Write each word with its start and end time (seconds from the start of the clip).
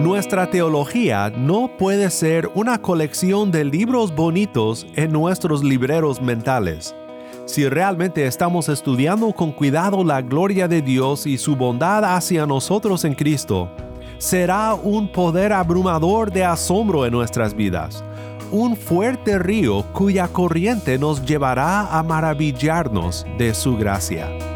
Nuestra 0.00 0.50
teología 0.50 1.30
no 1.30 1.70
puede 1.78 2.10
ser 2.10 2.50
una 2.54 2.80
colección 2.80 3.50
de 3.50 3.64
libros 3.64 4.14
bonitos 4.14 4.86
en 4.94 5.10
nuestros 5.10 5.64
libreros 5.64 6.20
mentales. 6.20 6.94
Si 7.46 7.68
realmente 7.68 8.26
estamos 8.26 8.68
estudiando 8.68 9.32
con 9.32 9.52
cuidado 9.52 10.04
la 10.04 10.20
gloria 10.20 10.68
de 10.68 10.82
Dios 10.82 11.26
y 11.26 11.38
su 11.38 11.56
bondad 11.56 12.04
hacia 12.04 12.44
nosotros 12.46 13.04
en 13.04 13.14
Cristo, 13.14 13.70
será 14.18 14.74
un 14.74 15.10
poder 15.10 15.52
abrumador 15.52 16.30
de 16.30 16.44
asombro 16.44 17.06
en 17.06 17.12
nuestras 17.12 17.54
vidas, 17.54 18.04
un 18.50 18.76
fuerte 18.76 19.38
río 19.38 19.84
cuya 19.92 20.28
corriente 20.28 20.98
nos 20.98 21.24
llevará 21.24 21.86
a 21.86 22.02
maravillarnos 22.02 23.26
de 23.38 23.54
su 23.54 23.76
gracia. 23.76 24.55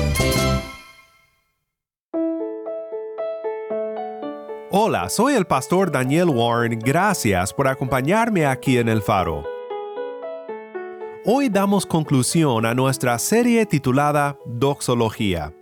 Hola, 4.73 5.09
soy 5.09 5.33
el 5.33 5.43
pastor 5.43 5.91
Daniel 5.91 6.29
Warren, 6.29 6.79
gracias 6.79 7.53
por 7.53 7.67
acompañarme 7.67 8.45
aquí 8.45 8.77
en 8.77 8.87
El 8.87 9.01
Faro. 9.01 9.43
Hoy 11.25 11.49
damos 11.49 11.85
conclusión 11.85 12.65
a 12.65 12.73
nuestra 12.73 13.19
serie 13.19 13.65
titulada 13.65 14.37
Doxología. 14.45 15.53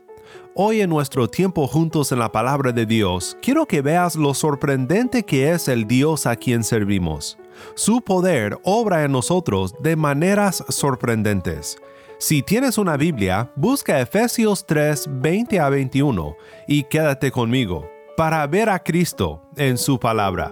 Hoy 0.54 0.82
en 0.82 0.92
nuestro 0.92 1.28
tiempo 1.28 1.66
juntos 1.66 2.12
en 2.12 2.20
la 2.20 2.32
palabra 2.32 2.72
de 2.72 2.86
Dios, 2.86 3.36
quiero 3.42 3.66
que 3.66 3.82
veas 3.82 4.16
lo 4.16 4.36
sorprendente 4.36 5.24
que 5.24 5.54
es 5.54 5.70
el 5.70 5.88
Dios 5.88 6.28
a 6.28 6.36
quien 6.36 6.64
servimos. 6.64 7.40
Su 7.74 8.02
poder 8.02 8.60
obra 8.64 9.04
en 9.04 9.12
nosotros 9.12 9.74
de 9.82 9.96
maneras 9.96 10.64
sorprendentes. 10.70 11.80
Si 12.20 12.44
tienes 12.44 12.78
una 12.78 12.96
Biblia, 12.96 13.52
busca 13.56 14.02
Efesios 14.02 14.68
3, 14.68 15.08
20 15.14 15.60
a 15.60 15.70
21 15.70 16.36
y 16.68 16.84
quédate 16.84 17.32
conmigo 17.32 17.90
para 18.20 18.46
ver 18.48 18.68
a 18.68 18.80
Cristo 18.80 19.44
en 19.56 19.78
su 19.78 19.98
palabra. 19.98 20.52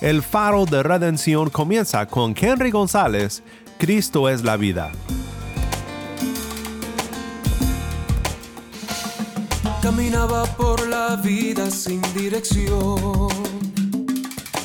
El 0.00 0.22
faro 0.22 0.64
de 0.64 0.82
redención 0.82 1.50
comienza 1.50 2.06
con 2.06 2.34
Henry 2.34 2.70
González, 2.70 3.42
Cristo 3.76 4.30
es 4.30 4.42
la 4.44 4.56
vida. 4.56 4.90
Caminaba 9.82 10.44
por 10.56 10.88
la 10.88 11.16
vida 11.16 11.70
sin 11.70 12.00
dirección, 12.14 13.28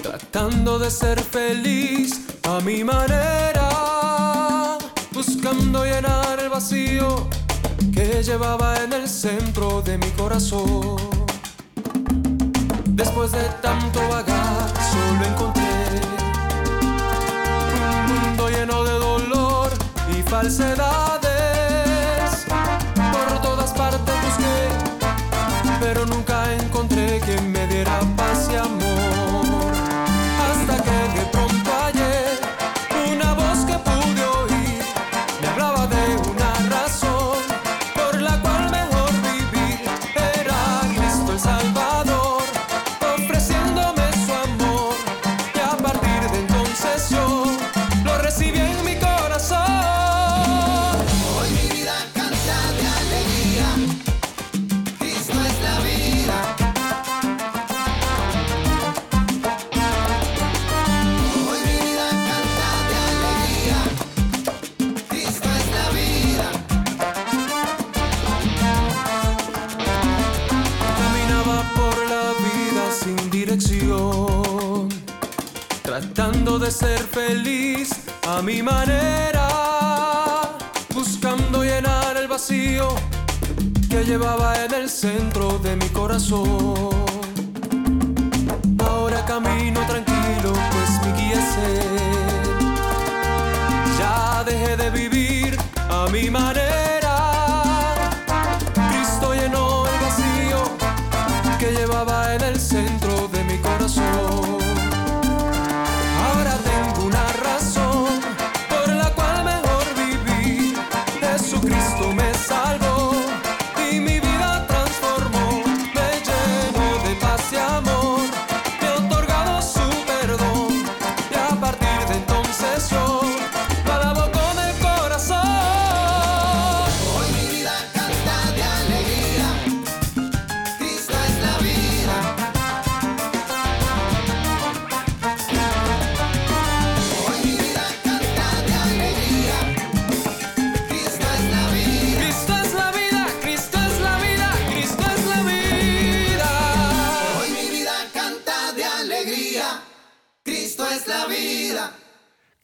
tratando 0.02 0.80
de 0.80 0.90
ser 0.90 1.20
feliz 1.20 2.28
a 2.44 2.62
mi 2.62 2.86
manera, 2.86 4.78
buscando 5.12 5.84
llenar 5.84 6.40
el 6.40 6.48
vacío 6.48 7.28
que 7.98 8.22
llevaba 8.22 8.76
en 8.84 8.94
el 8.94 9.10
centro 9.10 9.82
de 9.82 9.98
mi 9.98 10.12
corazón. 10.12 10.98
Después 12.86 13.32
de 13.32 13.44
tanto 13.60 14.00
vagar, 14.08 14.70
solo 14.92 15.26
encontré 15.26 15.64
un 17.74 18.06
mundo 18.14 18.50
lleno 18.50 18.84
de 18.84 18.92
dolor 18.92 19.72
y 20.16 20.22
falsedades. 20.22 21.26
Por 23.14 23.42
todas 23.42 23.72
partes 23.72 24.16
busqué, 24.26 24.60
pero 25.80 26.06
nunca 26.06 26.54
encontré 26.54 27.20
quien 27.22 27.52
me 27.52 27.66
diera 27.66 28.00
paz 28.16 28.48
a 78.38 78.42
mi 78.44 78.62
manera, 78.62 79.48
buscando 80.94 81.64
llenar 81.64 82.18
el 82.18 82.28
vacío 82.28 82.90
que 83.90 84.04
llevaba 84.06 84.54
en 84.64 84.74
el 84.76 84.90
centro 84.90 85.58
de 85.58 85.76
mi 85.76 85.90
corazón. 85.90 86.92
Ahora 88.80 89.26
camino 89.26 89.80
tranquilo, 89.88 90.54
pues 90.54 90.90
mi 91.04 91.12
guía 91.20 91.40
es 91.40 91.58
Él. 91.58 91.98
Ya 93.98 94.44
dejé 94.44 94.78
de 94.78 94.90
vivir 94.92 95.58
a 95.90 96.08
mi 96.12 96.30
manera. 96.30 96.67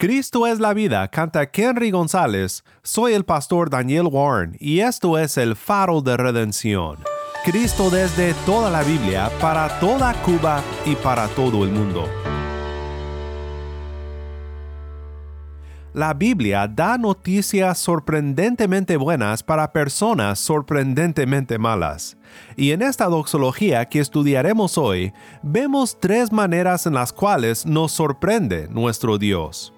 Cristo 0.04 0.46
es 0.46 0.60
la 0.60 0.74
vida, 0.74 1.08
canta 1.08 1.48
Henry 1.50 1.90
González. 1.90 2.62
Soy 2.82 3.14
el 3.14 3.24
pastor 3.24 3.70
Daniel 3.70 4.06
Warren 4.12 4.54
y 4.60 4.80
esto 4.80 5.16
es 5.16 5.38
el 5.38 5.56
faro 5.56 6.02
de 6.02 6.18
redención. 6.18 6.98
Cristo 7.42 7.88
desde 7.88 8.34
toda 8.44 8.68
la 8.68 8.82
Biblia, 8.82 9.30
para 9.40 9.80
toda 9.80 10.12
Cuba 10.20 10.62
y 10.84 10.94
para 10.94 11.26
todo 11.28 11.64
el 11.64 11.70
mundo. 11.70 12.06
La 15.94 16.12
Biblia 16.12 16.68
da 16.68 16.98
noticias 16.98 17.78
sorprendentemente 17.78 18.98
buenas 18.98 19.42
para 19.42 19.72
personas 19.72 20.38
sorprendentemente 20.38 21.56
malas. 21.56 22.18
Y 22.56 22.72
en 22.72 22.82
esta 22.82 23.06
doxología 23.06 23.86
que 23.86 24.00
estudiaremos 24.00 24.76
hoy, 24.76 25.14
vemos 25.42 25.98
tres 25.98 26.30
maneras 26.30 26.84
en 26.86 26.92
las 26.92 27.10
cuales 27.10 27.64
nos 27.64 27.92
sorprende 27.92 28.68
nuestro 28.68 29.16
Dios. 29.16 29.73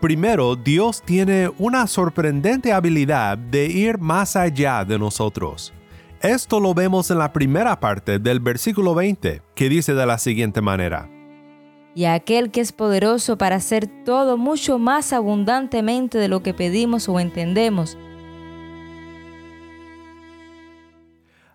Primero, 0.00 0.54
Dios 0.56 1.02
tiene 1.02 1.50
una 1.58 1.86
sorprendente 1.86 2.72
habilidad 2.72 3.36
de 3.36 3.66
ir 3.66 3.98
más 3.98 4.36
allá 4.36 4.84
de 4.84 4.98
nosotros. 4.98 5.72
Esto 6.20 6.60
lo 6.60 6.74
vemos 6.74 7.10
en 7.10 7.18
la 7.18 7.32
primera 7.32 7.78
parte 7.80 8.18
del 8.18 8.40
versículo 8.40 8.94
20, 8.94 9.42
que 9.54 9.68
dice 9.68 9.94
de 9.94 10.06
la 10.06 10.18
siguiente 10.18 10.60
manera 10.60 11.08
y 11.98 12.04
aquel 12.04 12.52
que 12.52 12.60
es 12.60 12.70
poderoso 12.70 13.38
para 13.38 13.56
hacer 13.56 13.88
todo 14.04 14.36
mucho 14.36 14.78
más 14.78 15.12
abundantemente 15.12 16.16
de 16.16 16.28
lo 16.28 16.44
que 16.44 16.54
pedimos 16.54 17.08
o 17.08 17.18
entendemos. 17.18 17.98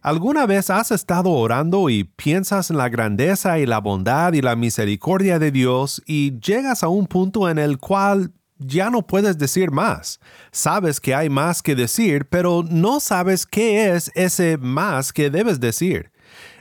¿Alguna 0.04 0.46
vez 0.46 0.70
has 0.70 0.92
estado 0.92 1.30
orando 1.30 1.90
y 1.90 2.04
piensas 2.04 2.70
en 2.70 2.76
la 2.76 2.90
grandeza 2.90 3.58
y 3.60 3.66
la 3.66 3.80
bondad 3.80 4.34
y 4.34 4.42
la 4.42 4.58
misericordia 4.58 5.40
de 5.40 5.50
Dios 5.50 6.04
y 6.06 6.38
llegas 6.42 6.84
a 6.84 6.90
un 6.90 7.08
punto 7.08 7.50
en 7.50 7.58
el 7.58 7.78
cual 7.78 8.34
ya 8.58 8.90
no 8.90 9.08
puedes 9.08 9.38
decir 9.38 9.72
más? 9.72 10.20
Sabes 10.52 11.00
que 11.00 11.16
hay 11.16 11.30
más 11.30 11.64
que 11.64 11.74
decir, 11.74 12.26
pero 12.26 12.66
no 12.70 13.00
sabes 13.00 13.46
qué 13.46 13.94
es 13.96 14.12
ese 14.14 14.58
más 14.58 15.14
que 15.14 15.30
debes 15.30 15.62
decir. 15.62 16.12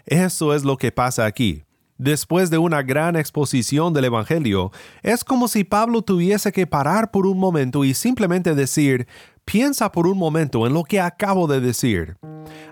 Eso 0.06 0.55
es 0.55 0.62
lo 0.62 0.77
que 0.77 0.93
pasa 0.93 1.27
aquí. 1.27 1.65
Después 1.99 2.49
de 2.49 2.59
una 2.59 2.83
gran 2.83 3.17
exposición 3.17 3.93
del 3.93 4.05
Evangelio, 4.05 4.71
es 5.03 5.25
como 5.25 5.49
si 5.49 5.65
Pablo 5.65 6.03
tuviese 6.03 6.53
que 6.53 6.67
parar 6.67 7.11
por 7.11 7.27
un 7.27 7.39
momento 7.39 7.85
y 7.85 7.94
simplemente 7.94 8.55
decir, 8.55 9.09
piensa 9.44 9.93
por 9.93 10.06
un 10.06 10.19
momento 10.19 10.67
en 10.67 10.75
lo 10.75 10.85
que 10.85 11.00
acabo 11.00 11.47
de 11.47 11.61
decir. 11.61 12.17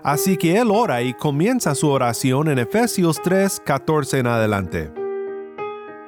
Así 0.03 0.37
que 0.37 0.57
él 0.59 0.69
ora 0.71 1.01
y 1.01 1.13
comienza 1.13 1.75
su 1.75 1.89
oración 1.89 2.49
en 2.49 2.59
Efesios 2.59 3.21
3, 3.23 3.61
14 3.65 4.19
en 4.19 4.27
adelante. 4.27 4.91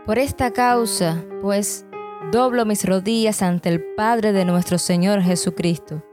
Por 0.06 0.20
esta 0.20 0.52
causa, 0.52 1.24
pues, 1.42 1.86
doblo 2.32 2.66
mis 2.66 2.86
rodillas 2.86 3.42
ante 3.42 3.70
el 3.70 3.84
Padre 3.96 4.34
de 4.34 4.46
nuestro 4.46 4.78
Señor 4.78 5.22
Jesucristo, 5.22 6.04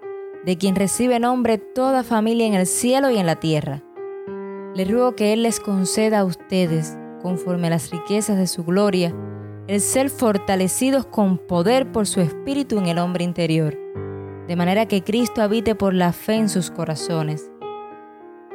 de 0.45 0.57
quien 0.57 0.77
recibe 0.77 1.19
nombre 1.19 1.59
toda 1.59 2.05
familia 2.05 2.47
en 2.47 2.55
el 2.55 2.67
cielo 2.67 3.11
y 3.11 3.19
en 3.19 3.27
la 3.27 3.37
tierra. 3.37 3.83
Le 4.75 4.85
ruego 4.85 5.17
que 5.17 5.33
Él 5.33 5.43
les 5.43 5.59
conceda 5.59 6.21
a 6.21 6.25
ustedes 6.25 6.97
conforme 7.21 7.67
a 7.67 7.71
las 7.71 7.91
riquezas 7.91 8.37
de 8.37 8.47
su 8.47 8.65
gloria, 8.65 9.15
el 9.67 9.81
ser 9.81 10.11
fortalecidos 10.11 11.07
con 11.07 11.39
poder 11.39 11.93
por 11.93 12.07
su 12.07 12.21
espíritu 12.21 12.79
en 12.79 12.87
el 12.87 12.99
hombre 12.99 13.25
interior, 13.25 13.79
de 14.51 14.57
manera 14.57 14.87
que 14.87 15.05
Cristo 15.05 15.43
habite 15.43 15.77
por 15.77 15.95
la 15.95 16.13
fe 16.13 16.35
en 16.35 16.49
sus 16.49 16.73
corazones. 16.73 17.53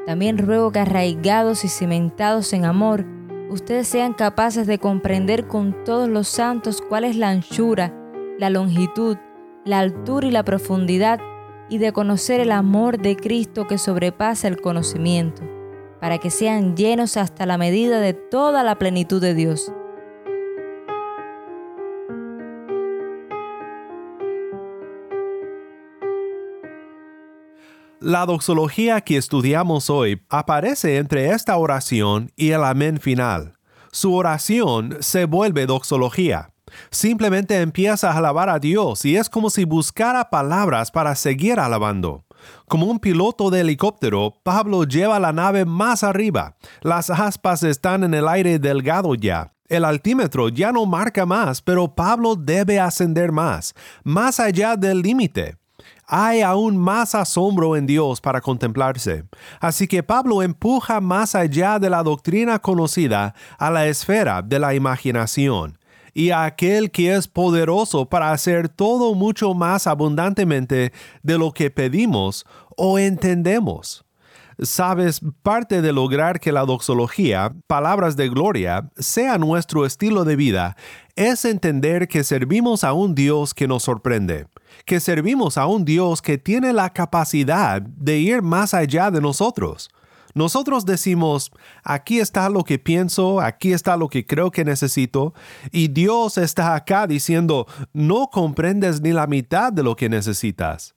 También 0.06 0.38
ruego 0.38 0.74
que 0.74 0.80
arraigados 0.80 1.64
y 1.64 1.70
cimentados 1.70 2.52
en 2.52 2.66
amor, 2.66 3.06
ustedes 3.50 3.88
sean 3.88 4.12
capaces 4.12 4.68
de 4.68 4.78
comprender 4.78 5.48
con 5.48 5.86
todos 5.86 6.10
los 6.10 6.28
santos 6.28 6.82
cuál 6.82 7.06
es 7.06 7.16
la 7.16 7.30
anchura, 7.30 7.94
la 8.38 8.50
longitud, 8.50 9.16
la 9.64 9.80
altura 9.80 10.28
y 10.28 10.32
la 10.32 10.44
profundidad, 10.44 11.22
y 11.70 11.78
de 11.78 11.94
conocer 11.94 12.42
el 12.42 12.52
amor 12.52 13.00
de 13.00 13.16
Cristo 13.16 13.66
que 13.66 13.78
sobrepasa 13.78 14.50
el 14.50 14.60
conocimiento 14.60 15.44
para 16.02 16.18
que 16.18 16.30
sean 16.30 16.76
llenos 16.76 17.16
hasta 17.16 17.46
la 17.46 17.58
medida 17.58 18.02
de 18.02 18.12
toda 18.12 18.66
la 18.66 18.76
plenitud 18.78 19.22
de 19.22 19.34
Dios. 19.34 19.72
La 28.06 28.28
doxología 28.28 29.02
que 29.02 29.18
estudiamos 29.18 29.90
hoy 29.90 30.22
aparece 30.30 30.98
entre 30.98 31.32
esta 31.32 31.58
oración 31.58 32.32
y 32.36 32.52
el 32.52 32.64
amén 32.64 33.00
final. 33.00 33.58
Su 33.92 34.14
oración 34.14 34.98
se 35.00 35.26
vuelve 35.26 35.66
doxología. 35.66 36.52
Simplemente 36.92 37.60
empieza 37.62 38.12
a 38.12 38.18
alabar 38.18 38.48
a 38.48 38.60
Dios 38.60 39.06
y 39.06 39.18
es 39.18 39.28
como 39.28 39.50
si 39.50 39.66
buscara 39.66 40.30
palabras 40.30 40.92
para 40.92 41.16
seguir 41.16 41.60
alabando. 41.60 42.26
Como 42.68 42.86
un 42.86 43.00
piloto 43.00 43.50
de 43.50 43.62
helicóptero, 43.62 44.36
Pablo 44.44 44.84
lleva 44.84 45.20
la 45.20 45.34
nave 45.34 45.66
más 45.66 46.04
arriba. 46.04 46.58
Las 46.82 47.10
aspas 47.10 47.64
están 47.64 48.04
en 48.04 48.14
el 48.14 48.28
aire 48.28 48.60
delgado 48.60 49.16
ya. 49.16 49.56
El 49.68 49.84
altímetro 49.84 50.50
ya 50.50 50.72
no 50.72 50.86
marca 50.86 51.26
más, 51.26 51.60
pero 51.60 51.96
Pablo 51.96 52.36
debe 52.36 52.80
ascender 52.80 53.32
más, 53.32 53.74
más 54.04 54.40
allá 54.40 54.76
del 54.76 55.02
límite. 55.02 55.58
Hay 56.08 56.42
aún 56.42 56.78
más 56.78 57.16
asombro 57.16 57.76
en 57.76 57.88
Dios 57.88 58.22
para 58.22 58.42
contemplarse. 58.42 59.26
Así 59.60 59.88
que 59.88 60.04
Pablo 60.04 60.44
empuja 60.44 61.02
más 61.02 61.36
allá 61.36 61.80
de 61.80 61.90
la 61.90 62.04
doctrina 62.04 62.60
conocida 62.60 63.34
a 63.58 63.72
la 63.72 63.88
esfera 63.88 64.42
de 64.42 64.60
la 64.60 64.76
imaginación 64.76 65.80
y 66.14 66.30
a 66.30 66.46
aquel 66.46 66.92
que 66.92 67.14
es 67.14 67.28
poderoso 67.28 68.08
para 68.08 68.32
hacer 68.32 68.70
todo 68.70 69.14
mucho 69.14 69.54
más 69.54 69.86
abundantemente 69.86 70.94
de 71.24 71.38
lo 71.38 71.52
que 71.52 71.70
pedimos 71.70 72.46
o 72.78 72.98
entendemos. 72.98 74.06
Sabes, 74.60 75.20
parte 75.44 75.82
de 75.82 75.92
lograr 75.92 76.40
que 76.40 76.54
la 76.54 76.66
doxología, 76.66 77.54
palabras 77.68 78.16
de 78.16 78.30
gloria, 78.30 78.90
sea 78.96 79.38
nuestro 79.38 79.86
estilo 79.86 80.24
de 80.24 80.38
vida, 80.38 80.78
es 81.18 81.44
entender 81.44 82.08
que 82.08 82.24
servimos 82.24 82.86
a 82.86 82.94
un 82.94 83.16
Dios 83.16 83.54
que 83.54 83.68
nos 83.68 83.84
sorprende, 83.84 84.48
que 84.86 85.00
servimos 85.00 85.58
a 85.58 85.68
un 85.68 85.86
Dios 85.86 86.22
que 86.22 86.38
tiene 86.38 86.74
la 86.74 86.92
capacidad 86.92 87.82
de 87.82 88.20
ir 88.20 88.42
más 88.42 88.74
allá 88.74 89.12
de 89.12 89.22
nosotros. 89.22 89.90
Nosotros 90.34 90.86
decimos, 90.86 91.52
aquí 91.84 92.20
está 92.20 92.50
lo 92.50 92.66
que 92.66 92.78
pienso, 92.78 93.40
aquí 93.40 93.72
está 93.72 93.96
lo 93.96 94.10
que 94.10 94.26
creo 94.26 94.52
que 94.52 94.66
necesito, 94.66 95.34
y 95.72 95.88
Dios 95.88 96.38
está 96.38 96.76
acá 96.76 97.08
diciendo, 97.08 97.68
no 97.94 98.28
comprendes 98.28 99.00
ni 99.00 99.14
la 99.14 99.28
mitad 99.28 99.72
de 99.72 99.82
lo 99.82 99.96
que 99.96 100.10
necesitas. 100.10 100.94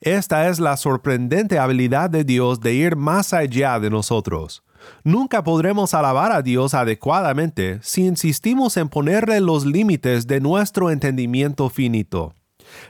Esta 0.00 0.48
es 0.48 0.58
la 0.58 0.76
sorprendente 0.76 1.60
habilidad 1.60 2.10
de 2.10 2.24
Dios 2.24 2.58
de 2.60 2.74
ir 2.74 2.96
más 2.96 3.32
allá 3.32 3.78
de 3.78 3.90
nosotros. 3.90 4.64
Nunca 5.04 5.44
podremos 5.44 5.94
alabar 5.94 6.32
a 6.32 6.42
Dios 6.42 6.74
adecuadamente 6.74 7.78
si 7.82 8.06
insistimos 8.06 8.76
en 8.76 8.88
ponerle 8.88 9.40
los 9.40 9.66
límites 9.66 10.26
de 10.26 10.40
nuestro 10.40 10.90
entendimiento 10.90 11.68
finito. 11.70 12.34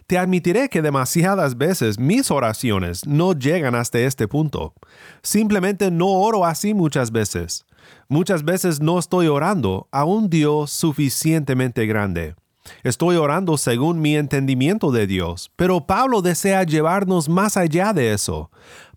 Te 0.06 0.18
admitiré 0.18 0.68
que 0.68 0.82
demasiadas 0.82 1.56
veces 1.56 1.98
mis 1.98 2.30
oraciones 2.30 3.06
no 3.06 3.32
llegan 3.32 3.74
hasta 3.74 3.98
este 3.98 4.28
punto. 4.28 4.74
Simplemente 5.22 5.90
no 5.90 6.08
oro 6.08 6.44
así 6.44 6.74
muchas 6.74 7.10
veces. 7.12 7.64
Muchas 8.08 8.44
veces 8.44 8.80
no 8.80 8.98
estoy 8.98 9.28
orando 9.28 9.88
a 9.90 10.04
un 10.04 10.28
Dios 10.28 10.70
suficientemente 10.70 11.86
grande. 11.86 12.34
Estoy 12.82 13.16
orando 13.16 13.56
según 13.56 14.00
mi 14.00 14.16
entendimiento 14.16 14.92
de 14.92 15.06
Dios, 15.06 15.50
pero 15.56 15.86
Pablo 15.86 16.22
desea 16.22 16.62
llevarnos 16.62 17.28
más 17.28 17.56
allá 17.56 17.92
de 17.92 18.12
eso. 18.12 18.50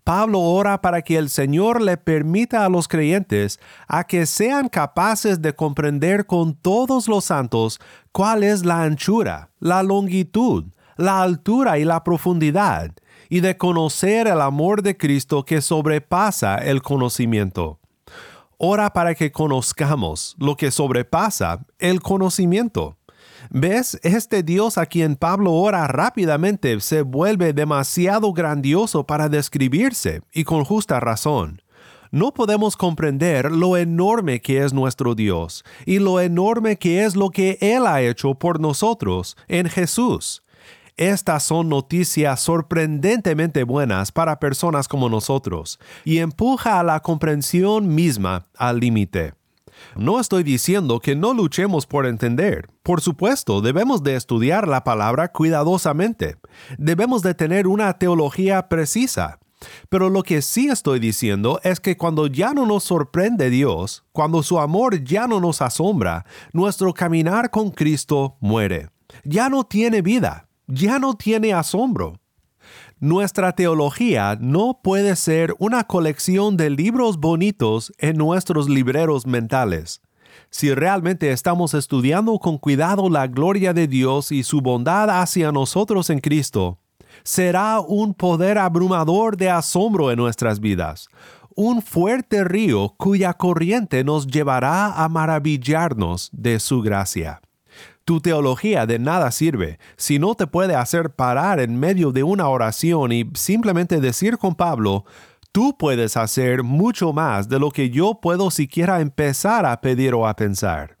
Pablo 0.04 0.40
ora 0.40 0.82
para 0.82 1.00
que 1.00 1.16
el 1.16 1.30
Señor 1.30 1.80
le 1.80 1.96
permita 1.96 2.64
a 2.64 2.68
los 2.68 2.88
creyentes 2.88 3.58
a 3.88 4.04
que 4.04 4.26
sean 4.26 4.68
capaces 4.68 5.40
de 5.40 5.54
comprender 5.54 6.26
con 6.26 6.54
todos 6.54 7.08
los 7.08 7.24
santos 7.24 7.80
cuál 8.12 8.42
es 8.42 8.66
la 8.66 8.82
anchura, 8.82 9.50
la 9.60 9.82
longitud, 9.82 10.66
la 10.96 11.22
altura 11.22 11.78
y 11.78 11.84
la 11.84 12.04
profundidad, 12.04 12.92
y 13.28 13.40
de 13.40 13.56
conocer 13.56 14.26
el 14.26 14.40
amor 14.40 14.82
de 14.82 14.96
Cristo 14.96 15.44
que 15.44 15.60
sobrepasa 15.60 16.56
el 16.56 16.82
conocimiento. 16.82 17.80
Ora 18.58 18.92
para 18.92 19.14
que 19.14 19.32
conozcamos 19.32 20.36
lo 20.38 20.56
que 20.56 20.70
sobrepasa 20.70 21.66
el 21.78 22.00
conocimiento. 22.00 22.96
¿Ves? 23.50 23.98
Este 24.02 24.42
Dios 24.42 24.78
a 24.78 24.86
quien 24.86 25.16
Pablo 25.16 25.52
ora 25.52 25.86
rápidamente 25.86 26.80
se 26.80 27.02
vuelve 27.02 27.52
demasiado 27.52 28.32
grandioso 28.32 29.04
para 29.04 29.28
describirse, 29.28 30.22
y 30.32 30.44
con 30.44 30.64
justa 30.64 31.00
razón. 31.00 31.60
No 32.10 32.32
podemos 32.32 32.76
comprender 32.76 33.50
lo 33.50 33.76
enorme 33.76 34.40
que 34.40 34.62
es 34.62 34.72
nuestro 34.72 35.16
Dios 35.16 35.64
y 35.84 35.98
lo 35.98 36.20
enorme 36.20 36.78
que 36.78 37.04
es 37.04 37.16
lo 37.16 37.30
que 37.30 37.58
Él 37.60 37.88
ha 37.88 38.02
hecho 38.02 38.36
por 38.36 38.60
nosotros 38.60 39.36
en 39.48 39.68
Jesús. 39.68 40.43
Estas 40.96 41.42
son 41.42 41.68
noticias 41.68 42.38
sorprendentemente 42.38 43.64
buenas 43.64 44.12
para 44.12 44.38
personas 44.38 44.86
como 44.86 45.08
nosotros 45.08 45.80
y 46.04 46.18
empuja 46.18 46.78
a 46.78 46.84
la 46.84 47.00
comprensión 47.00 47.92
misma 47.92 48.46
al 48.56 48.78
límite. 48.78 49.34
No 49.96 50.20
estoy 50.20 50.44
diciendo 50.44 51.00
que 51.00 51.16
no 51.16 51.34
luchemos 51.34 51.86
por 51.86 52.06
entender. 52.06 52.70
Por 52.84 53.00
supuesto, 53.00 53.60
debemos 53.60 54.04
de 54.04 54.14
estudiar 54.14 54.68
la 54.68 54.84
palabra 54.84 55.32
cuidadosamente. 55.32 56.36
Debemos 56.78 57.22
de 57.22 57.34
tener 57.34 57.66
una 57.66 57.98
teología 57.98 58.68
precisa. 58.68 59.40
Pero 59.88 60.10
lo 60.10 60.22
que 60.22 60.42
sí 60.42 60.68
estoy 60.68 61.00
diciendo 61.00 61.58
es 61.64 61.80
que 61.80 61.96
cuando 61.96 62.28
ya 62.28 62.54
no 62.54 62.66
nos 62.66 62.84
sorprende 62.84 63.50
Dios, 63.50 64.04
cuando 64.12 64.44
su 64.44 64.60
amor 64.60 65.02
ya 65.02 65.26
no 65.26 65.40
nos 65.40 65.60
asombra, 65.60 66.24
nuestro 66.52 66.94
caminar 66.94 67.50
con 67.50 67.70
Cristo 67.70 68.36
muere. 68.40 68.90
Ya 69.24 69.48
no 69.48 69.64
tiene 69.64 70.02
vida, 70.02 70.48
ya 70.66 70.98
no 70.98 71.14
tiene 71.14 71.52
asombro. 71.52 72.20
Nuestra 73.00 73.52
teología 73.52 74.38
no 74.40 74.80
puede 74.82 75.16
ser 75.16 75.54
una 75.58 75.84
colección 75.84 76.56
de 76.56 76.70
libros 76.70 77.18
bonitos 77.18 77.92
en 77.98 78.16
nuestros 78.16 78.68
libreros 78.68 79.26
mentales. 79.26 80.00
Si 80.50 80.72
realmente 80.72 81.32
estamos 81.32 81.74
estudiando 81.74 82.38
con 82.38 82.58
cuidado 82.58 83.10
la 83.10 83.26
gloria 83.26 83.74
de 83.74 83.88
Dios 83.88 84.32
y 84.32 84.42
su 84.42 84.60
bondad 84.60 85.10
hacia 85.20 85.52
nosotros 85.52 86.10
en 86.10 86.20
Cristo, 86.20 86.78
será 87.24 87.80
un 87.80 88.14
poder 88.14 88.58
abrumador 88.58 89.36
de 89.36 89.50
asombro 89.50 90.10
en 90.10 90.16
nuestras 90.18 90.60
vidas, 90.60 91.08
un 91.56 91.82
fuerte 91.82 92.44
río 92.44 92.94
cuya 92.96 93.34
corriente 93.34 94.02
nos 94.04 94.26
llevará 94.26 94.92
a 94.92 95.08
maravillarnos 95.08 96.30
de 96.32 96.58
su 96.58 96.80
gracia. 96.82 97.40
Tu 98.04 98.20
teología 98.20 98.84
de 98.84 98.98
nada 98.98 99.30
sirve 99.30 99.78
si 99.96 100.18
no 100.18 100.34
te 100.34 100.46
puede 100.46 100.74
hacer 100.74 101.14
parar 101.14 101.58
en 101.58 101.80
medio 101.80 102.12
de 102.12 102.22
una 102.22 102.48
oración 102.50 103.12
y 103.12 103.30
simplemente 103.32 103.98
decir 103.98 104.36
con 104.36 104.54
Pablo, 104.54 105.06
tú 105.52 105.74
puedes 105.78 106.18
hacer 106.18 106.64
mucho 106.64 107.14
más 107.14 107.48
de 107.48 107.58
lo 107.58 107.70
que 107.70 107.88
yo 107.88 108.20
puedo 108.20 108.50
siquiera 108.50 109.00
empezar 109.00 109.64
a 109.64 109.80
pedir 109.80 110.12
o 110.12 110.28
a 110.28 110.36
pensar. 110.36 110.98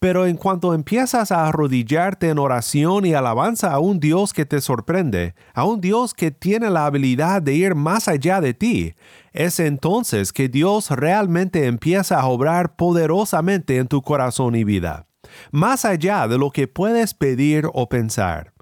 Pero 0.00 0.24
en 0.24 0.38
cuanto 0.38 0.72
empiezas 0.72 1.30
a 1.30 1.46
arrodillarte 1.46 2.30
en 2.30 2.38
oración 2.38 3.04
y 3.04 3.12
alabanza 3.12 3.72
a 3.72 3.78
un 3.78 4.00
Dios 4.00 4.32
que 4.32 4.46
te 4.46 4.62
sorprende, 4.62 5.34
a 5.52 5.64
un 5.64 5.82
Dios 5.82 6.14
que 6.14 6.30
tiene 6.30 6.70
la 6.70 6.86
habilidad 6.86 7.42
de 7.42 7.52
ir 7.52 7.74
más 7.74 8.08
allá 8.08 8.40
de 8.40 8.54
ti, 8.54 8.94
es 9.34 9.60
entonces 9.60 10.32
que 10.32 10.48
Dios 10.48 10.88
realmente 10.90 11.66
empieza 11.66 12.18
a 12.18 12.26
obrar 12.28 12.76
poderosamente 12.76 13.76
en 13.76 13.88
tu 13.88 14.00
corazón 14.00 14.54
y 14.54 14.64
vida 14.64 15.06
más 15.50 15.84
allá 15.84 16.28
de 16.28 16.38
lo 16.38 16.50
que 16.50 16.68
puedes 16.68 17.14
pedir 17.14 17.68
o 17.72 17.88
pensar. 17.88 18.52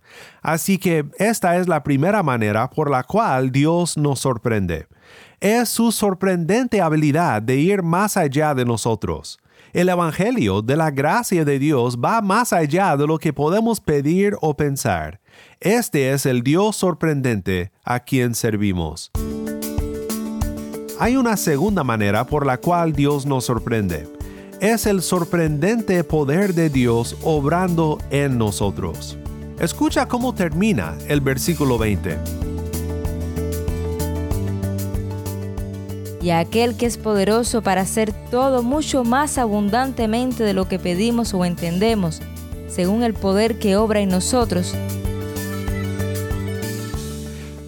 Así 0.42 0.78
que 0.78 1.06
esta 1.18 1.56
es 1.56 1.68
la 1.68 1.82
primera 1.82 2.22
manera 2.22 2.68
por 2.70 2.90
la 2.90 3.02
cual 3.02 3.50
Dios 3.50 3.96
nos 3.96 4.20
sorprende. 4.20 4.86
Es 5.40 5.68
su 5.68 5.92
sorprendente 5.92 6.80
habilidad 6.80 7.42
de 7.42 7.56
ir 7.56 7.82
más 7.82 8.16
allá 8.16 8.54
de 8.54 8.64
nosotros. 8.64 9.38
El 9.72 9.88
Evangelio 9.88 10.62
de 10.62 10.76
la 10.76 10.90
gracia 10.90 11.44
de 11.44 11.58
Dios 11.58 11.98
va 11.98 12.20
más 12.20 12.52
allá 12.52 12.96
de 12.96 13.06
lo 13.06 13.18
que 13.18 13.32
podemos 13.32 13.80
pedir 13.80 14.36
o 14.40 14.56
pensar. 14.56 15.20
Este 15.60 16.12
es 16.12 16.26
el 16.26 16.42
Dios 16.42 16.76
sorprendente 16.76 17.72
a 17.84 18.00
quien 18.00 18.34
servimos. 18.36 19.10
Hay 21.00 21.16
una 21.16 21.36
segunda 21.36 21.82
manera 21.82 22.24
por 22.24 22.46
la 22.46 22.58
cual 22.58 22.92
Dios 22.92 23.26
nos 23.26 23.46
sorprende 23.46 24.13
es 24.64 24.86
el 24.86 25.02
sorprendente 25.02 26.02
poder 26.04 26.54
de 26.54 26.70
Dios 26.70 27.18
obrando 27.22 27.98
en 28.08 28.38
nosotros. 28.38 29.18
Escucha 29.58 30.08
cómo 30.08 30.34
termina 30.34 30.96
el 31.06 31.20
versículo 31.20 31.76
20. 31.76 32.16
Y 36.22 36.30
aquel 36.30 36.78
que 36.78 36.86
es 36.86 36.96
poderoso 36.96 37.60
para 37.60 37.82
hacer 37.82 38.14
todo 38.30 38.62
mucho 38.62 39.04
más 39.04 39.36
abundantemente 39.36 40.44
de 40.44 40.54
lo 40.54 40.66
que 40.66 40.78
pedimos 40.78 41.34
o 41.34 41.44
entendemos, 41.44 42.22
según 42.66 43.02
el 43.02 43.12
poder 43.12 43.58
que 43.58 43.76
obra 43.76 44.00
en 44.00 44.08
nosotros. 44.08 44.74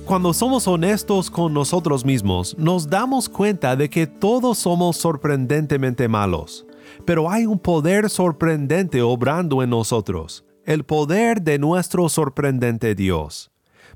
Cuando 0.07 0.33
somos 0.33 0.67
honestos 0.67 1.31
con 1.31 1.53
nosotros 1.53 2.07
mismos, 2.07 2.57
nos 2.57 2.89
damos 2.89 3.29
cuenta 3.29 3.77
de 3.77 3.91
que 3.91 4.07
todos 4.07 4.57
somos 4.57 4.97
sorprendentemente 4.97 6.09
malos 6.09 6.67
pero 7.05 7.31
hay 7.31 7.47
un 7.47 7.59
poder 7.59 8.11
sorprendente 8.11 9.03
obrando 9.03 9.63
en 9.63 9.71
nosotros, 9.71 10.45
el 10.65 10.85
poder 10.85 11.43
de 11.43 11.59
nuestro 11.59 12.09
sorprendente 12.09 12.95
Dios. 12.95 13.51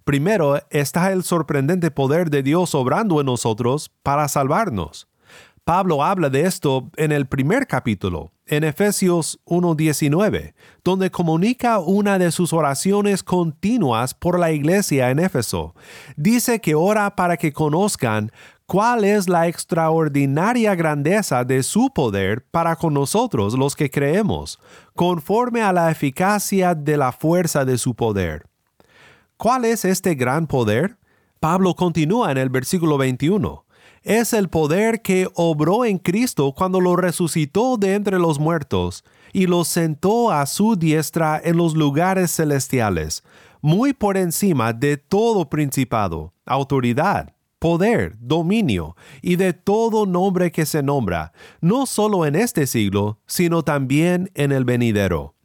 Primero 0.05 0.61
está 0.71 1.13
el 1.13 1.23
sorprendente 1.23 1.91
poder 1.91 2.31
de 2.31 2.43
Dios 2.43 2.75
obrando 2.75 3.21
en 3.21 3.27
nosotros 3.27 3.91
para 4.03 4.29
salvarnos. 4.29 5.09
Pablo 5.65 6.03
habla 6.03 6.31
de 6.31 6.43
esto 6.43 6.91
en 6.97 7.13
el 7.13 7.27
primer 7.27 7.67
capítulo, 7.67 8.33
en 8.47 8.65
Efesios 8.65 9.39
1.19, 9.45 10.55
donde 10.83 11.11
comunica 11.11 11.79
una 11.79 12.19
de 12.19 12.33
sus 12.33 12.53
oraciones 12.53 13.23
continuas 13.23 14.15
por 14.15 14.41
la 14.41 14.51
iglesia 14.51 15.11
en 15.11 15.21
Éfeso. 15.21 15.75
Dice 16.17 16.61
que 16.61 16.75
ora 16.75 17.15
para 17.15 17.37
que 17.37 17.53
conozcan 17.53 18.33
cuál 18.71 19.05
es 19.05 19.29
la 19.29 19.49
extraordinaria 19.49 20.77
grandeza 20.77 21.43
de 21.43 21.65
su 21.65 21.91
poder 21.91 22.47
para 22.53 22.77
con 22.77 22.95
nosotros 22.95 23.59
los 23.59 23.75
que 23.75 23.91
creemos, 23.91 24.61
conforme 24.95 25.61
a 25.61 25.73
la 25.73 25.91
eficacia 25.91 26.77
de 26.77 26.97
la 26.97 27.11
fuerza 27.11 27.65
de 27.65 27.77
su 27.79 27.97
poder. 27.97 28.47
¿Cuál 29.37 29.65
es 29.65 29.85
este 29.85 30.15
gran 30.15 30.47
poder? 30.47 30.99
Pablo 31.41 31.75
continúa 31.75 32.31
en 32.31 32.39
el 32.39 32.49
versículo 32.49 32.97
21. 32.97 33.65
Es 34.05 34.33
el 34.33 34.49
poder 34.49 35.03
que 35.03 35.29
obró 35.35 35.85
en 35.85 35.99
Cristo 35.99 36.55
cuando 36.57 36.81
lo 36.81 36.95
resucitó 36.95 37.77
de 37.77 37.97
entre 37.97 38.21
los 38.21 38.39
muertos 38.39 39.03
y 39.33 39.49
lo 39.49 39.65
sentó 39.65 40.31
a 40.31 40.47
su 40.47 40.77
diestra 40.77 41.41
en 41.43 41.57
los 41.57 41.75
lugares 41.75 42.37
celestiales, 42.37 43.25
muy 43.63 43.95
por 43.95 44.17
encima 44.17 44.73
de 44.73 44.97
todo 44.97 45.51
principado, 45.51 46.35
autoridad 46.47 47.35
poder, 47.61 48.17
dominio 48.19 48.97
y 49.23 49.37
de 49.37 49.53
todo 49.53 50.07
nombre 50.07 50.51
que 50.51 50.67
se 50.67 50.83
nombra, 50.83 51.33
no 51.61 51.87
solo 51.87 52.27
en 52.27 52.35
este 52.35 52.67
siglo, 52.67 53.21
sino 53.27 53.63
también 53.63 54.31
en 54.35 54.51
el 54.51 54.65
venidero. 54.65 55.37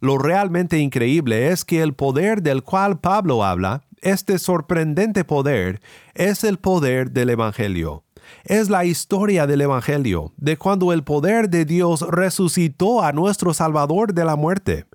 Lo 0.00 0.18
realmente 0.18 0.78
increíble 0.78 1.48
es 1.48 1.64
que 1.64 1.82
el 1.82 1.94
poder 1.94 2.42
del 2.42 2.62
cual 2.62 3.00
Pablo 3.00 3.42
habla, 3.42 3.82
este 4.02 4.38
sorprendente 4.38 5.24
poder, 5.24 5.80
es 6.14 6.44
el 6.44 6.58
poder 6.58 7.10
del 7.10 7.30
Evangelio 7.30 8.04
es 8.44 8.68
la 8.68 8.84
historia 8.84 9.46
del 9.46 9.60
Evangelio, 9.60 10.32
de 10.36 10.56
cuando 10.56 10.92
el 10.92 11.04
poder 11.04 11.48
de 11.48 11.64
Dios 11.64 12.02
resucitó 12.08 13.02
a 13.02 13.12
nuestro 13.12 13.54
Salvador 13.54 14.14
de 14.14 14.24
la 14.24 14.36
muerte. 14.36 14.86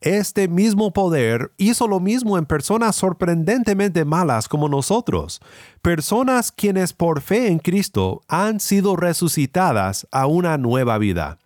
Este 0.00 0.48
mismo 0.48 0.92
poder 0.92 1.52
hizo 1.56 1.88
lo 1.88 2.00
mismo 2.00 2.38
en 2.38 2.46
personas 2.46 2.96
sorprendentemente 2.96 4.04
malas 4.04 4.48
como 4.48 4.68
nosotros, 4.68 5.40
personas 5.82 6.52
quienes 6.52 6.92
por 6.92 7.20
fe 7.20 7.48
en 7.48 7.58
Cristo 7.58 8.22
han 8.28 8.60
sido 8.60 8.96
resucitadas 8.96 10.06
a 10.10 10.26
una 10.26 10.58
nueva 10.58 10.98
vida. 10.98 11.38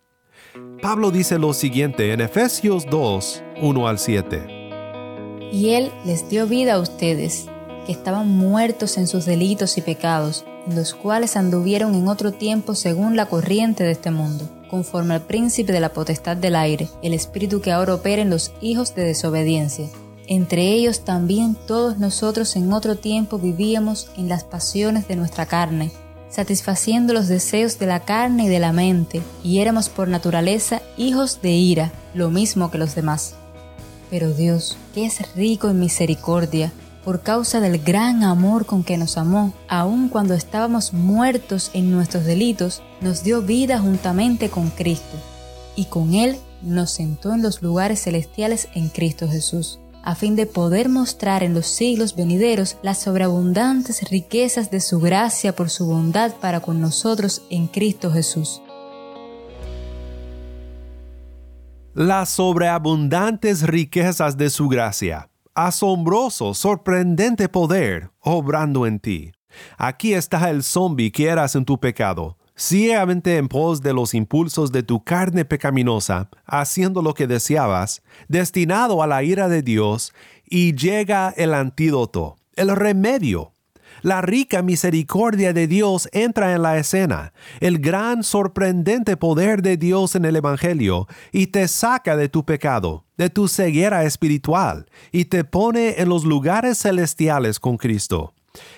Pablo 0.81 1.11
dice 1.11 1.39
lo 1.39 1.53
siguiente 1.53 2.11
en 2.11 2.21
Efesios 2.21 2.85
2, 2.89 3.43
1 3.61 3.87
al 3.87 3.99
7. 3.99 4.61
Y 5.51 5.69
Él 5.71 5.91
les 6.05 6.29
dio 6.29 6.47
vida 6.47 6.75
a 6.75 6.79
ustedes, 6.79 7.47
que 7.85 7.91
estaban 7.91 8.27
muertos 8.27 8.97
en 8.97 9.07
sus 9.07 9.25
delitos 9.25 9.77
y 9.77 9.81
pecados 9.81 10.45
los 10.67 10.93
cuales 10.93 11.37
anduvieron 11.37 11.95
en 11.95 12.07
otro 12.07 12.31
tiempo 12.31 12.75
según 12.75 13.15
la 13.15 13.27
corriente 13.27 13.83
de 13.83 13.91
este 13.91 14.11
mundo, 14.11 14.49
conforme 14.69 15.15
al 15.15 15.21
príncipe 15.21 15.73
de 15.73 15.79
la 15.79 15.93
potestad 15.93 16.37
del 16.37 16.55
aire, 16.55 16.89
el 17.01 17.13
espíritu 17.13 17.61
que 17.61 17.71
ahora 17.71 17.95
opera 17.95 18.21
en 18.21 18.29
los 18.29 18.53
hijos 18.61 18.95
de 18.95 19.03
desobediencia. 19.03 19.87
Entre 20.27 20.69
ellos 20.69 21.03
también 21.03 21.57
todos 21.67 21.97
nosotros 21.97 22.55
en 22.55 22.71
otro 22.71 22.95
tiempo 22.95 23.37
vivíamos 23.37 24.09
en 24.17 24.29
las 24.29 24.43
pasiones 24.43 25.07
de 25.07 25.15
nuestra 25.15 25.45
carne, 25.45 25.91
satisfaciendo 26.29 27.13
los 27.13 27.27
deseos 27.27 27.77
de 27.79 27.87
la 27.87 28.01
carne 28.01 28.45
y 28.45 28.47
de 28.47 28.59
la 28.59 28.71
mente, 28.71 29.21
y 29.43 29.59
éramos 29.59 29.89
por 29.89 30.07
naturaleza 30.07 30.81
hijos 30.95 31.41
de 31.41 31.51
ira, 31.51 31.91
lo 32.13 32.29
mismo 32.29 32.71
que 32.71 32.77
los 32.77 32.95
demás. 32.95 33.35
Pero 34.09 34.31
Dios, 34.31 34.77
que 34.93 35.05
es 35.05 35.35
rico 35.35 35.69
en 35.69 35.79
misericordia, 35.79 36.71
por 37.03 37.21
causa 37.21 37.59
del 37.59 37.79
gran 37.79 38.23
amor 38.23 38.65
con 38.65 38.83
que 38.83 38.97
nos 38.97 39.17
amó, 39.17 39.53
aun 39.67 40.09
cuando 40.09 40.33
estábamos 40.33 40.93
muertos 40.93 41.71
en 41.73 41.91
nuestros 41.91 42.25
delitos, 42.25 42.81
nos 43.01 43.23
dio 43.23 43.41
vida 43.41 43.79
juntamente 43.79 44.49
con 44.49 44.69
Cristo, 44.69 45.17
y 45.75 45.85
con 45.85 46.13
Él 46.13 46.37
nos 46.61 46.91
sentó 46.91 47.33
en 47.33 47.41
los 47.41 47.61
lugares 47.61 48.03
celestiales 48.03 48.67
en 48.75 48.89
Cristo 48.89 49.27
Jesús, 49.27 49.79
a 50.03 50.15
fin 50.15 50.35
de 50.35 50.45
poder 50.45 50.89
mostrar 50.89 51.43
en 51.43 51.53
los 51.53 51.67
siglos 51.67 52.15
venideros 52.15 52.77
las 52.81 52.99
sobreabundantes 52.99 54.09
riquezas 54.09 54.71
de 54.71 54.79
su 54.79 54.99
gracia 54.99 55.55
por 55.55 55.69
su 55.69 55.85
bondad 55.85 56.33
para 56.35 56.59
con 56.59 56.81
nosotros 56.81 57.43
en 57.49 57.67
Cristo 57.67 58.11
Jesús. 58.11 58.61
Las 61.93 62.29
sobreabundantes 62.29 63.63
riquezas 63.63 64.37
de 64.37 64.49
su 64.49 64.69
gracia 64.69 65.30
asombroso, 65.53 66.53
sorprendente 66.53 67.49
poder 67.49 68.11
obrando 68.19 68.85
en 68.85 68.99
ti. 68.99 69.31
Aquí 69.77 70.13
está 70.13 70.49
el 70.49 70.63
zombie 70.63 71.11
que 71.11 71.27
eras 71.27 71.55
en 71.55 71.65
tu 71.65 71.79
pecado, 71.79 72.37
ciegamente 72.55 73.37
en 73.37 73.47
pos 73.47 73.81
de 73.81 73.93
los 73.93 74.13
impulsos 74.13 74.71
de 74.71 74.83
tu 74.83 75.03
carne 75.03 75.45
pecaminosa, 75.45 76.29
haciendo 76.45 77.01
lo 77.01 77.13
que 77.13 77.27
deseabas, 77.27 78.01
destinado 78.27 79.03
a 79.03 79.07
la 79.07 79.23
ira 79.23 79.47
de 79.47 79.61
Dios, 79.61 80.13
y 80.45 80.75
llega 80.75 81.33
el 81.35 81.53
antídoto, 81.53 82.37
el 82.55 82.75
remedio. 82.75 83.53
La 84.01 84.21
rica 84.21 84.63
misericordia 84.63 85.53
de 85.53 85.67
Dios 85.67 86.09
entra 86.11 86.53
en 86.53 86.63
la 86.63 86.77
escena, 86.77 87.33
el 87.59 87.77
gran 87.77 88.23
sorprendente 88.23 89.15
poder 89.15 89.61
de 89.61 89.77
Dios 89.77 90.15
en 90.15 90.25
el 90.25 90.35
Evangelio, 90.35 91.07
y 91.31 91.47
te 91.47 91.67
saca 91.67 92.15
de 92.15 92.27
tu 92.27 92.43
pecado, 92.43 93.05
de 93.17 93.29
tu 93.29 93.47
ceguera 93.47 94.03
espiritual, 94.03 94.87
y 95.11 95.25
te 95.25 95.43
pone 95.43 96.01
en 96.01 96.09
los 96.09 96.25
lugares 96.25 96.79
celestiales 96.79 97.59
con 97.59 97.77
Cristo. 97.77 98.33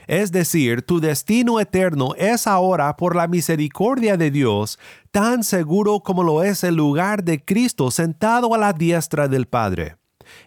Es 0.08 0.32
decir, 0.32 0.82
tu 0.82 1.00
destino 1.00 1.60
eterno 1.60 2.16
es 2.16 2.46
ahora 2.46 2.96
por 2.98 3.16
la 3.16 3.28
misericordia 3.28 4.18
de 4.18 4.30
Dios 4.30 4.78
tan 5.12 5.44
seguro 5.44 6.02
como 6.02 6.24
lo 6.24 6.44
es 6.44 6.64
el 6.64 6.76
lugar 6.76 7.24
de 7.24 7.44
Cristo 7.44 7.92
sentado 7.92 8.54
a 8.54 8.58
la 8.58 8.74
diestra 8.74 9.28
del 9.28 9.48
Padre. 9.48 9.96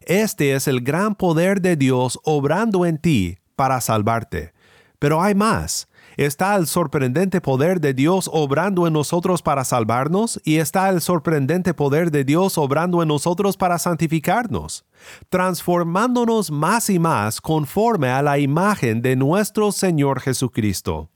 Este 0.03 0.55
es 0.55 0.69
el 0.69 0.83
gran 0.83 1.15
poder 1.15 1.61
de 1.61 1.77
Dios 1.77 2.21
obrando 2.25 2.87
en 2.87 2.99
ti 2.99 3.39
para 3.57 3.81
salvarte. 3.81 4.53
Pero 4.99 5.23
hay 5.23 5.35
más. 5.35 5.89
Está 6.17 6.57
el 6.57 6.67
sorprendente 6.67 7.43
poder 7.43 7.79
de 7.79 7.93
Dios 7.93 8.31
obrando 8.33 8.87
en 8.87 8.95
nosotros 8.95 9.43
para 9.43 9.65
salvarnos 9.65 10.41
y 10.45 10.57
está 10.57 10.89
el 10.89 11.03
sorprendente 11.03 11.75
poder 11.75 12.11
de 12.11 12.25
Dios 12.25 12.57
obrando 12.57 13.03
en 13.03 13.09
nosotros 13.09 13.59
para 13.59 13.79
santificarnos, 13.79 14.87
transformándonos 15.29 16.51
más 16.51 16.89
y 16.89 16.99
más 16.99 17.43
conforme 17.43 18.09
a 18.09 18.23
la 18.23 18.39
imagen 18.39 19.03
de 19.03 19.15
nuestro 19.15 19.73
Señor 19.73 20.21
Jesucristo. 20.21 21.11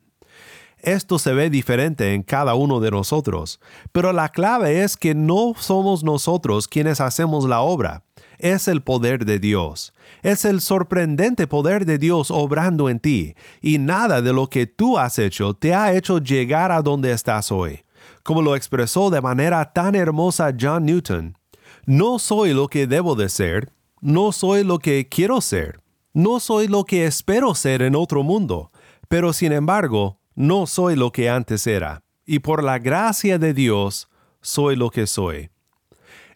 Esto 0.83 1.19
se 1.19 1.33
ve 1.35 1.51
diferente 1.51 2.15
en 2.15 2.23
cada 2.23 2.55
uno 2.55 2.81
de 2.81 2.91
nosotros, 2.91 3.61
pero 3.93 4.13
la 4.13 4.31
clave 4.31 4.83
es 4.83 4.97
que 4.97 5.15
no 5.15 5.53
somos 5.59 6.05
nosotros 6.05 6.69
quienes 6.69 7.01
hacemos 7.01 7.45
la 7.45 7.61
obra, 7.61 8.03
es 8.43 8.69
el 8.69 8.83
poder 8.83 9.25
de 9.25 9.39
Dios. 9.39 9.93
Es 10.23 10.45
el 10.45 10.61
sorprendente 10.61 11.47
poder 11.47 11.87
de 11.87 11.99
Dios 11.99 12.31
obrando 12.31 12.89
en 12.89 13.01
ti, 13.01 13.35
y 13.61 13.79
nada 13.79 14.23
de 14.23 14.33
lo 14.33 14.49
que 14.49 14.67
tú 14.67 14.99
has 14.99 15.19
hecho 15.19 15.55
te 15.55 15.75
ha 15.75 15.93
hecho 15.95 16.19
llegar 16.19 16.73
a 16.73 16.83
donde 16.83 17.13
estás 17.13 17.51
hoy. 17.53 17.81
Como 18.23 18.43
lo 18.43 18.57
expresó 18.57 19.11
de 19.11 19.21
manera 19.21 19.73
tan 19.73 19.95
hermosa 19.95 20.55
John 20.59 20.85
Newton, 20.85 21.37
no 21.87 22.19
soy 22.19 22.53
lo 22.53 22.69
que 22.69 22.87
debo 22.87 23.15
de 23.15 23.29
ser, 23.29 23.73
no 24.01 24.33
soy 24.33 24.65
lo 24.65 24.79
que 24.79 25.09
quiero 25.09 25.41
ser, 25.41 25.81
no 26.13 26.41
soy 26.41 26.69
lo 26.69 26.85
que 26.85 27.07
espero 27.07 27.55
ser 27.55 27.83
en 27.83 27.95
otro 27.95 28.23
mundo, 28.23 28.73
pero 29.09 29.33
sin 29.33 29.53
embargo, 29.53 30.21
no 30.35 30.67
soy 30.67 30.97
lo 30.97 31.13
que 31.13 31.31
antes 31.31 31.67
era, 31.67 32.03
y 32.27 32.41
por 32.41 32.63
la 32.63 32.79
gracia 32.79 33.39
de 33.39 33.55
Dios, 33.55 34.09
soy 34.41 34.77
lo 34.77 34.91
que 34.91 35.07
soy. 35.07 35.51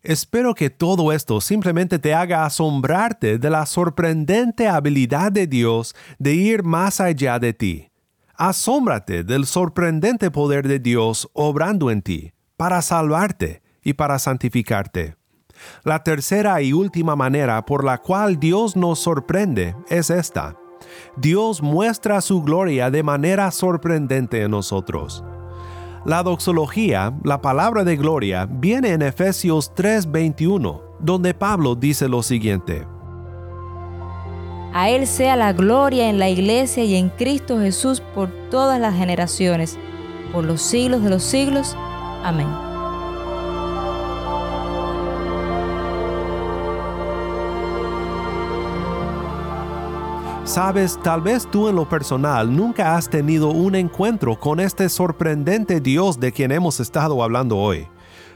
Espero 0.04 0.54
que 0.54 0.68
todo 0.68 1.12
esto 1.12 1.40
simplemente 1.40 1.98
te 1.98 2.12
haga 2.12 2.44
asombrarte 2.44 3.38
de 3.38 3.48
la 3.48 3.64
sorprendente 3.64 4.68
habilidad 4.68 5.32
de 5.32 5.46
Dios 5.46 5.96
de 6.18 6.34
ir 6.34 6.62
más 6.62 7.00
allá 7.00 7.38
de 7.38 7.54
ti. 7.54 7.88
Asómbrate 8.34 9.24
del 9.24 9.46
sorprendente 9.46 10.30
poder 10.30 10.68
de 10.68 10.78
Dios 10.78 11.30
obrando 11.32 11.90
en 11.90 12.02
ti, 12.02 12.34
para 12.58 12.82
salvarte 12.82 13.62
y 13.82 13.94
para 13.94 14.18
santificarte. 14.18 15.16
La 15.84 16.02
tercera 16.02 16.60
y 16.60 16.74
última 16.74 17.16
manera 17.16 17.64
por 17.64 17.82
la 17.82 17.96
cual 17.96 18.38
Dios 18.38 18.76
nos 18.76 18.98
sorprende 18.98 19.74
es 19.88 20.10
esta. 20.10 20.58
Dios 21.16 21.62
muestra 21.62 22.20
su 22.20 22.42
gloria 22.42 22.90
de 22.90 23.02
manera 23.02 23.50
sorprendente 23.50 24.42
en 24.42 24.50
nosotros. 24.50 25.24
La 26.04 26.22
doxología, 26.22 27.14
la 27.24 27.40
palabra 27.40 27.82
de 27.82 27.96
gloria, 27.96 28.46
viene 28.46 28.90
en 28.90 29.00
Efesios 29.00 29.72
3:21, 29.74 30.82
donde 31.00 31.32
Pablo 31.32 31.74
dice 31.74 32.08
lo 32.08 32.22
siguiente. 32.22 32.86
A 34.74 34.90
Él 34.90 35.06
sea 35.06 35.34
la 35.36 35.54
gloria 35.54 36.10
en 36.10 36.18
la 36.18 36.28
iglesia 36.28 36.84
y 36.84 36.96
en 36.96 37.08
Cristo 37.08 37.58
Jesús 37.58 38.02
por 38.14 38.28
todas 38.50 38.78
las 38.78 38.94
generaciones, 38.94 39.78
por 40.32 40.44
los 40.44 40.60
siglos 40.60 41.02
de 41.02 41.08
los 41.10 41.22
siglos. 41.22 41.74
Amén. 42.22 42.73
Sabes, 50.44 51.00
tal 51.02 51.22
vez 51.22 51.50
tú 51.50 51.70
en 51.70 51.74
lo 51.74 51.88
personal 51.88 52.54
nunca 52.54 52.96
has 52.96 53.08
tenido 53.08 53.48
un 53.48 53.74
encuentro 53.74 54.38
con 54.38 54.60
este 54.60 54.90
sorprendente 54.90 55.80
Dios 55.80 56.20
de 56.20 56.32
quien 56.32 56.52
hemos 56.52 56.80
estado 56.80 57.22
hablando 57.22 57.56
hoy. 57.56 57.88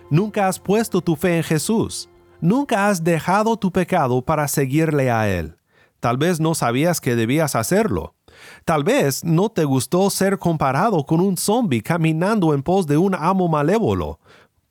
Nunca 0.09 0.49
has 0.49 0.59
puesto 0.59 1.03
tu 1.03 1.17
fe 1.17 1.37
en 1.37 1.43
Jesús. 1.43 2.09
Nunca 2.41 2.89
has 2.89 3.05
dejado 3.05 3.59
tu 3.59 3.71
pecado 3.71 4.23
para 4.23 4.49
seguirle 4.49 5.11
a 5.11 5.29
Él. 5.29 5.59
Tal 6.01 6.17
vez 6.17 6.41
no 6.41 6.55
sabías 6.55 7.03
que 7.03 7.15
debías 7.15 7.55
hacerlo. 7.55 8.15
Tal 8.65 8.85
vez 8.85 9.23
no 9.23 9.51
te 9.51 9.65
gustó 9.65 10.09
ser 10.09 10.39
comparado 10.39 11.05
con 11.05 11.21
un 11.21 11.37
zombie 11.37 11.83
caminando 11.83 12.55
en 12.55 12.63
pos 12.63 12.87
de 12.87 12.97
un 12.97 13.15
amo 13.15 13.49
malévolo, 13.49 14.19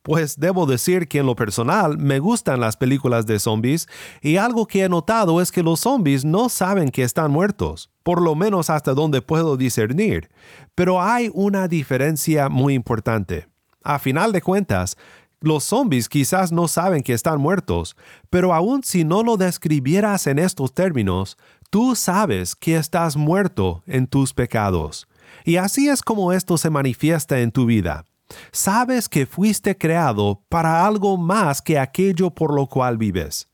pues 0.07 0.39
debo 0.39 0.65
decir 0.65 1.09
que 1.09 1.19
en 1.19 1.25
lo 1.25 1.35
personal 1.35 1.97
me 1.97 2.19
gustan 2.19 2.61
las 2.61 2.77
películas 2.77 3.25
de 3.25 3.39
zombies 3.39 3.89
y 4.21 4.37
algo 4.37 4.65
que 4.65 4.85
he 4.85 4.87
notado 4.87 5.41
es 5.41 5.51
que 5.51 5.63
los 5.63 5.81
zombies 5.81 6.23
no 6.23 6.47
saben 6.47 6.91
que 6.91 7.03
están 7.03 7.29
muertos, 7.29 7.89
por 8.03 8.21
lo 8.21 8.33
menos 8.33 8.69
hasta 8.69 8.93
donde 8.93 9.21
puedo 9.21 9.57
discernir. 9.57 10.29
Pero 10.75 11.01
hay 11.01 11.29
una 11.33 11.67
diferencia 11.67 12.47
muy 12.47 12.73
importante. 12.73 13.49
A 13.83 13.99
final 13.99 14.31
de 14.31 14.41
cuentas, 14.41 14.95
los 15.41 15.65
zombies 15.65 16.07
quizás 16.07 16.53
no 16.53 16.69
saben 16.69 17.03
que 17.03 17.11
están 17.11 17.41
muertos, 17.41 17.97
pero 18.29 18.53
aun 18.53 18.83
si 18.85 19.03
no 19.03 19.23
lo 19.23 19.35
describieras 19.35 20.25
en 20.27 20.39
estos 20.39 20.73
términos, 20.73 21.37
tú 21.69 21.97
sabes 21.97 22.55
que 22.55 22.77
estás 22.77 23.17
muerto 23.17 23.83
en 23.85 24.07
tus 24.07 24.33
pecados. 24.33 25.05
Y 25.43 25.57
así 25.57 25.89
es 25.89 26.01
como 26.01 26.31
esto 26.31 26.57
se 26.57 26.69
manifiesta 26.69 27.41
en 27.41 27.51
tu 27.51 27.65
vida. 27.65 28.05
Sabes 28.51 29.09
que 29.09 29.25
fuiste 29.25 29.77
creado 29.77 30.41
para 30.49 30.85
algo 30.85 31.17
más 31.17 31.61
que 31.61 31.79
aquello 31.79 32.31
por 32.31 32.53
lo 32.53 32.67
cual 32.67 32.97
vives. 32.97 33.49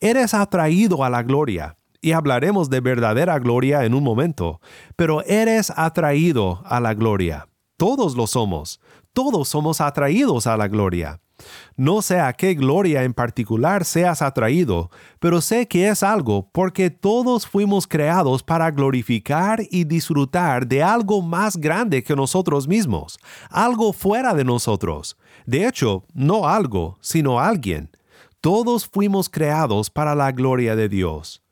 Eres 0.00 0.34
atraído 0.34 1.04
a 1.04 1.10
la 1.10 1.22
gloria, 1.22 1.76
y 2.00 2.12
hablaremos 2.12 2.70
de 2.70 2.80
verdadera 2.80 3.38
gloria 3.38 3.84
en 3.84 3.94
un 3.94 4.04
momento, 4.04 4.60
pero 4.94 5.22
eres 5.24 5.72
atraído 5.74 6.62
a 6.64 6.80
la 6.80 6.94
gloria. 6.94 7.48
Todos 7.76 8.16
lo 8.16 8.26
somos, 8.26 8.80
todos 9.12 9.48
somos 9.48 9.80
atraídos 9.80 10.46
a 10.46 10.56
la 10.56 10.68
gloria. 10.68 11.20
No 11.76 12.00
sé 12.02 12.20
a 12.20 12.32
qué 12.32 12.54
gloria 12.54 13.02
en 13.02 13.12
particular 13.12 13.84
seas 13.84 14.22
atraído, 14.22 14.90
pero 15.18 15.40
sé 15.40 15.68
que 15.68 15.88
es 15.88 16.02
algo 16.02 16.48
porque 16.52 16.90
todos 16.90 17.46
fuimos 17.46 17.86
creados 17.86 18.42
para 18.42 18.70
glorificar 18.70 19.60
y 19.70 19.84
disfrutar 19.84 20.66
de 20.66 20.82
algo 20.82 21.20
más 21.20 21.56
grande 21.56 22.02
que 22.02 22.16
nosotros 22.16 22.66
mismos, 22.66 23.18
algo 23.50 23.92
fuera 23.92 24.34
de 24.34 24.44
nosotros. 24.44 25.16
De 25.44 25.66
hecho, 25.66 26.04
no 26.14 26.48
algo, 26.48 26.98
sino 27.00 27.38
alguien. 27.38 27.90
Todos 28.40 28.86
fuimos 28.86 29.28
creados 29.28 29.90
para 29.90 30.14
la 30.14 30.32
gloria 30.32 30.76
de 30.76 30.88
Dios. 30.88 31.42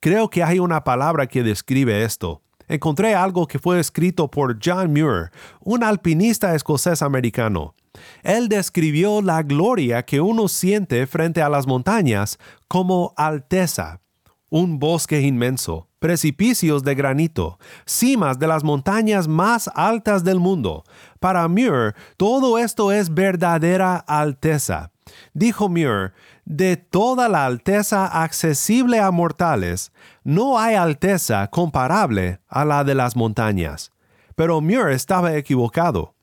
Creo 0.00 0.30
que 0.30 0.42
hay 0.42 0.58
una 0.58 0.82
palabra 0.82 1.26
que 1.26 1.42
describe 1.42 2.02
esto. 2.02 2.42
Encontré 2.68 3.14
algo 3.14 3.46
que 3.46 3.58
fue 3.58 3.80
escrito 3.80 4.30
por 4.30 4.58
John 4.64 4.92
Muir, 4.92 5.30
un 5.60 5.84
alpinista 5.84 6.54
escocés 6.54 7.02
americano. 7.02 7.74
Él 8.22 8.48
describió 8.48 9.22
la 9.22 9.42
gloria 9.42 10.04
que 10.04 10.20
uno 10.20 10.48
siente 10.48 11.06
frente 11.06 11.42
a 11.42 11.48
las 11.48 11.66
montañas 11.66 12.38
como 12.68 13.14
alteza, 13.16 14.00
un 14.48 14.78
bosque 14.78 15.20
inmenso, 15.20 15.88
precipicios 15.98 16.82
de 16.82 16.94
granito, 16.94 17.58
cimas 17.86 18.38
de 18.38 18.46
las 18.46 18.64
montañas 18.64 19.28
más 19.28 19.70
altas 19.74 20.24
del 20.24 20.40
mundo. 20.40 20.84
Para 21.18 21.46
Muir, 21.48 21.94
todo 22.16 22.58
esto 22.58 22.92
es 22.92 23.12
verdadera 23.12 23.96
alteza. 23.96 24.90
Dijo 25.34 25.68
Muir, 25.68 26.12
de 26.44 26.76
toda 26.76 27.28
la 27.28 27.46
alteza 27.46 28.22
accesible 28.22 28.98
a 28.98 29.10
mortales, 29.10 29.92
no 30.24 30.58
hay 30.58 30.74
alteza 30.74 31.46
comparable 31.48 32.40
a 32.48 32.64
la 32.64 32.82
de 32.82 32.94
las 32.94 33.14
montañas. 33.16 33.92
Pero 34.34 34.60
Muir 34.60 34.88
estaba 34.88 35.36
equivocado 35.36 36.14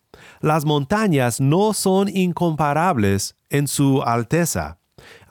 las 0.41 0.65
montañas 0.65 1.39
no 1.39 1.73
son 1.73 2.10
incomparables 2.10 3.36
en 3.50 3.67
su 3.67 4.02
alteza. 4.04 4.80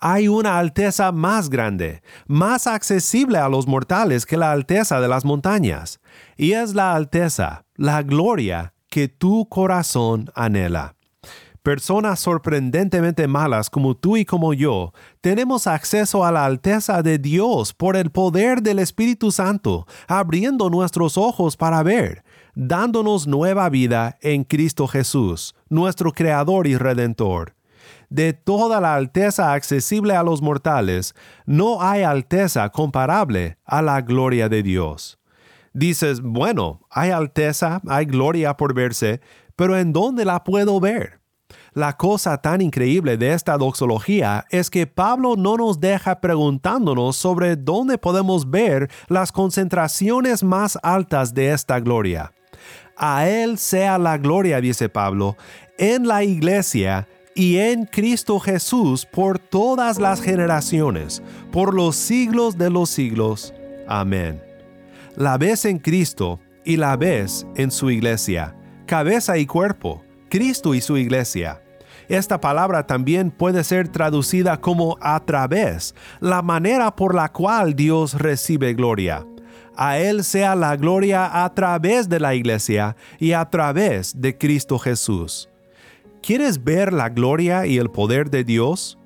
Hay 0.01 0.29
una 0.29 0.59
alteza 0.59 1.13
más 1.13 1.49
grande, 1.49 2.03
más 2.27 2.67
accesible 2.67 3.39
a 3.39 3.49
los 3.49 3.67
mortales 3.67 4.27
que 4.27 4.37
la 4.37 4.53
alteza 4.53 5.01
de 5.01 5.09
las 5.09 5.25
montañas, 5.25 6.01
y 6.37 6.53
es 6.53 6.75
la 6.75 6.95
alteza, 6.95 7.65
la 7.75 8.03
gloria 8.03 8.75
que 8.89 9.09
tu 9.09 9.49
corazón 9.49 10.31
anhela. 10.35 10.97
Personas 11.67 12.21
sorprendentemente 12.21 13.27
malas 13.27 13.71
como 13.71 13.97
tú 13.97 14.17
y 14.17 14.25
como 14.25 14.55
yo, 14.55 14.93
tenemos 15.21 15.67
acceso 15.67 16.25
a 16.25 16.31
la 16.31 16.45
alteza 16.45 17.03
de 17.03 17.19
Dios 17.19 17.75
por 17.75 17.97
el 17.97 18.11
poder 18.13 18.63
del 18.63 18.79
Espíritu 18.79 19.33
Santo, 19.33 19.85
abriendo 20.07 20.71
nuestros 20.71 21.19
ojos 21.19 21.57
para 21.57 21.83
ver, 21.83 22.23
dándonos 22.57 23.27
nueva 23.27 23.69
vida 23.69 24.17
en 24.23 24.43
Cristo 24.43 24.89
Jesús, 24.89 25.55
nuestro 25.69 26.13
Creador 26.13 26.67
y 26.67 26.77
Redentor. 26.77 27.55
De 28.09 28.33
toda 28.33 28.81
la 28.81 28.95
alteza 28.95 29.53
accesible 29.53 30.17
a 30.17 30.23
los 30.23 30.41
mortales, 30.41 31.15
no 31.45 31.83
hay 31.83 32.03
alteza 32.03 32.71
comparable 32.71 33.59
a 33.65 33.83
la 33.83 34.01
gloria 34.01 34.49
de 34.49 34.63
Dios. 34.63 35.19
Dices, 35.75 36.23
bueno, 36.23 36.81
hay 36.91 37.11
alteza, 37.11 37.83
hay 37.87 38.07
gloria 38.07 38.57
por 38.57 38.73
verse, 38.73 39.21
pero 39.55 39.77
¿en 39.77 39.93
dónde 39.93 40.25
la 40.25 40.43
puedo 40.43 40.81
ver? 40.81 41.21
La 41.75 41.99
cosa 41.99 42.39
tan 42.39 42.63
increíble 42.63 43.19
de 43.19 43.35
esta 43.35 43.59
doxología 43.59 44.47
es 44.49 44.71
que 44.71 44.87
Pablo 44.87 45.37
no 45.37 45.59
nos 45.59 45.79
deja 45.79 46.23
preguntándonos 46.23 47.17
sobre 47.17 47.55
dónde 47.55 47.99
podemos 47.99 48.49
ver 48.49 48.91
las 49.09 49.31
concentraciones 49.31 50.43
más 50.43 50.79
altas 50.83 51.35
de 51.35 51.53
esta 51.53 51.79
gloria. 51.81 52.33
A 52.97 53.29
Él 53.29 53.59
sea 53.59 53.99
la 53.99 54.19
gloria, 54.19 54.61
dice 54.61 54.89
Pablo, 54.89 55.37
en 55.79 56.07
la 56.07 56.25
iglesia 56.25 57.07
y 57.35 57.59
en 57.59 57.85
Cristo 57.85 58.41
Jesús 58.41 59.05
por 59.05 59.39
todas 59.39 59.99
las 59.99 60.23
generaciones, 60.23 61.23
por 61.53 61.75
los 61.75 61.95
siglos 61.97 62.57
de 62.57 62.71
los 62.71 62.89
siglos. 62.89 63.53
Amén. 63.87 64.43
La 65.17 65.37
ves 65.37 65.67
en 65.67 65.79
Cristo 65.79 66.41
y 66.65 66.79
la 66.79 66.97
ves 66.97 67.47
en 67.55 67.71
su 67.71 67.91
iglesia, 67.91 68.57
cabeza 68.87 69.37
y 69.37 69.47
cuerpo, 69.47 70.03
Cristo 70.31 70.75
y 70.75 70.81
su 70.81 70.97
iglesia. 70.97 71.63
Esta 72.09 72.41
palabra 72.41 72.87
también 72.87 73.31
puede 73.31 73.65
ser 73.65 73.89
traducida 73.89 74.61
como 74.61 74.97
a 75.01 75.21
través, 75.25 75.95
la 76.21 76.41
manera 76.41 76.95
por 76.95 77.15
la 77.15 77.33
cual 77.33 77.75
Dios 77.75 78.15
recibe 78.15 78.75
gloria. 78.75 79.27
A 79.77 79.99
Él 79.99 80.25
sea 80.25 80.55
la 80.55 80.77
gloria 80.77 81.45
a 81.45 81.55
través 81.55 82.09
de 82.09 82.19
la 82.19 82.35
iglesia 82.35 82.97
y 83.19 83.33
a 83.33 83.45
través 83.51 84.21
de 84.21 84.37
Cristo 84.37 84.79
Jesús. 84.79 85.49
¿Quieres 86.23 86.65
ver 86.65 86.93
la 86.93 87.09
gloria 87.09 87.67
y 87.67 87.79
el 87.79 87.91
poder 87.91 88.31
de 88.31 88.43
Dios? 88.43 88.99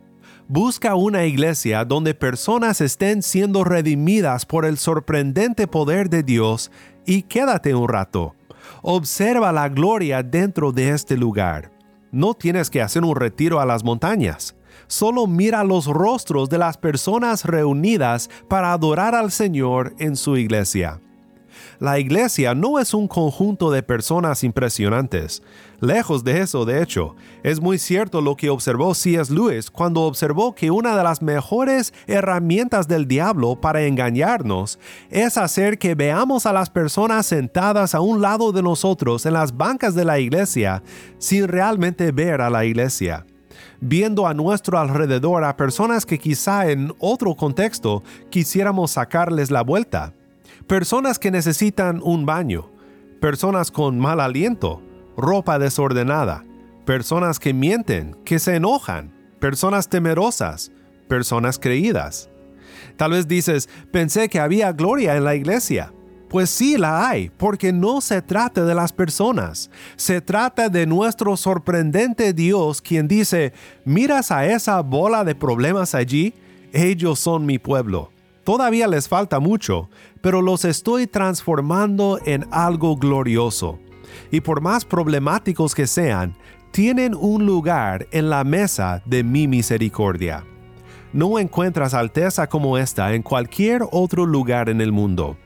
Busca 0.48 0.94
una 0.94 1.26
iglesia 1.26 1.84
donde 1.84 2.14
personas 2.14 2.80
estén 2.80 3.22
siendo 3.22 3.62
redimidas 3.62 4.46
por 4.46 4.64
el 4.64 4.78
sorprendente 4.78 5.66
poder 5.66 6.08
de 6.08 6.22
Dios 6.22 6.70
y 7.04 7.22
quédate 7.22 7.74
un 7.74 7.88
rato. 7.88 8.34
Observa 8.82 9.52
la 9.52 9.68
gloria 9.68 10.22
dentro 10.22 10.72
de 10.72 10.90
este 10.90 11.16
lugar. 11.16 11.70
No 12.10 12.34
tienes 12.34 12.70
que 12.70 12.80
hacer 12.82 13.04
un 13.04 13.14
retiro 13.14 13.60
a 13.60 13.66
las 13.66 13.84
montañas. 13.84 14.56
Solo 14.90 15.28
mira 15.28 15.62
los 15.62 15.86
rostros 15.86 16.48
de 16.48 16.58
las 16.58 16.76
personas 16.76 17.44
reunidas 17.44 18.28
para 18.48 18.72
adorar 18.72 19.14
al 19.14 19.30
Señor 19.30 19.94
en 20.00 20.16
su 20.16 20.36
iglesia. 20.36 21.00
La 21.78 22.00
iglesia 22.00 22.56
no 22.56 22.80
es 22.80 22.92
un 22.92 23.06
conjunto 23.06 23.70
de 23.70 23.84
personas 23.84 24.42
impresionantes. 24.42 25.44
Lejos 25.78 26.24
de 26.24 26.40
eso, 26.40 26.64
de 26.64 26.82
hecho, 26.82 27.14
es 27.44 27.60
muy 27.60 27.78
cierto 27.78 28.20
lo 28.20 28.34
que 28.34 28.50
observó 28.50 28.92
C.S. 28.92 29.32
Lewis 29.32 29.70
cuando 29.70 30.02
observó 30.02 30.56
que 30.56 30.72
una 30.72 30.96
de 30.96 31.04
las 31.04 31.22
mejores 31.22 31.94
herramientas 32.08 32.88
del 32.88 33.06
diablo 33.06 33.60
para 33.60 33.82
engañarnos 33.82 34.80
es 35.08 35.36
hacer 35.36 35.78
que 35.78 35.94
veamos 35.94 36.46
a 36.46 36.52
las 36.52 36.68
personas 36.68 37.26
sentadas 37.26 37.94
a 37.94 38.00
un 38.00 38.20
lado 38.20 38.50
de 38.50 38.64
nosotros 38.64 39.24
en 39.24 39.34
las 39.34 39.56
bancas 39.56 39.94
de 39.94 40.04
la 40.04 40.18
iglesia 40.18 40.82
sin 41.18 41.46
realmente 41.46 42.10
ver 42.10 42.40
a 42.40 42.50
la 42.50 42.64
iglesia 42.64 43.24
viendo 43.80 44.26
a 44.26 44.34
nuestro 44.34 44.78
alrededor 44.78 45.44
a 45.44 45.56
personas 45.56 46.06
que 46.06 46.18
quizá 46.18 46.70
en 46.70 46.92
otro 46.98 47.34
contexto 47.34 48.02
quisiéramos 48.30 48.92
sacarles 48.92 49.50
la 49.50 49.62
vuelta 49.62 50.14
personas 50.70 51.18
que 51.18 51.32
necesitan 51.32 52.00
un 52.00 52.26
baño, 52.26 52.70
personas 53.20 53.72
con 53.72 53.98
mal 53.98 54.20
aliento, 54.20 54.80
ropa 55.16 55.58
desordenada, 55.58 56.44
personas 56.84 57.40
que 57.40 57.52
mienten, 57.52 58.16
que 58.24 58.38
se 58.38 58.54
enojan, 58.54 59.12
personas 59.40 59.88
temerosas, 59.88 60.70
personas 61.08 61.58
creídas. 61.58 62.30
Tal 62.96 63.10
vez 63.10 63.26
dices, 63.26 63.68
pensé 63.90 64.28
que 64.28 64.38
había 64.38 64.70
gloria 64.70 65.16
en 65.16 65.24
la 65.24 65.34
iglesia. 65.34 65.92
Pues 66.30 66.48
sí 66.48 66.78
la 66.78 67.08
hay, 67.08 67.28
porque 67.28 67.72
no 67.72 68.00
se 68.00 68.22
trata 68.22 68.64
de 68.64 68.72
las 68.72 68.92
personas, 68.92 69.68
se 69.96 70.20
trata 70.20 70.68
de 70.68 70.86
nuestro 70.86 71.36
sorprendente 71.36 72.32
Dios 72.32 72.80
quien 72.80 73.08
dice, 73.08 73.52
miras 73.84 74.30
a 74.30 74.46
esa 74.46 74.80
bola 74.80 75.24
de 75.24 75.34
problemas 75.34 75.92
allí, 75.92 76.32
ellos 76.72 77.18
son 77.18 77.46
mi 77.46 77.58
pueblo. 77.58 78.12
Todavía 78.44 78.86
les 78.86 79.08
falta 79.08 79.40
mucho, 79.40 79.90
pero 80.20 80.40
los 80.40 80.64
estoy 80.64 81.08
transformando 81.08 82.20
en 82.24 82.46
algo 82.52 82.96
glorioso. 82.96 83.80
Y 84.30 84.40
por 84.40 84.60
más 84.60 84.84
problemáticos 84.84 85.74
que 85.74 85.88
sean, 85.88 86.36
tienen 86.70 87.16
un 87.16 87.44
lugar 87.44 88.06
en 88.12 88.30
la 88.30 88.44
mesa 88.44 89.02
de 89.04 89.24
mi 89.24 89.48
misericordia. 89.48 90.44
No 91.12 91.40
encuentras 91.40 91.92
alteza 91.92 92.48
como 92.48 92.78
esta 92.78 93.14
en 93.14 93.22
cualquier 93.24 93.82
otro 93.90 94.26
lugar 94.26 94.68
en 94.68 94.80
el 94.80 94.92
mundo. 94.92 95.36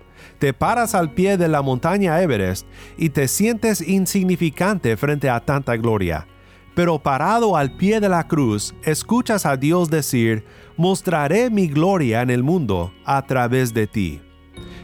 Te 0.45 0.53
paras 0.53 0.95
al 0.95 1.11
pie 1.11 1.39
de 1.39 1.49
la 1.49 1.63
montaña 1.63 2.21
Everest 2.21 2.67
y 2.99 3.09
te 3.09 3.29
sientes 3.29 3.81
insignificante 3.81 4.95
frente 4.99 5.31
a 5.31 5.41
tanta 5.41 5.75
gloria. 5.79 6.27
Pero 6.75 6.99
parado 6.99 7.57
al 7.57 7.75
pie 7.79 7.99
de 7.99 8.11
la 8.11 8.29
cruz, 8.29 8.75
escuchas 8.83 9.47
a 9.47 9.57
Dios 9.57 9.89
decir, 9.89 10.45
mostraré 10.77 11.49
mi 11.49 11.67
gloria 11.67 12.21
en 12.21 12.29
el 12.29 12.43
mundo 12.43 12.93
a 13.07 13.25
través 13.25 13.73
de 13.73 13.87
ti. 13.87 14.21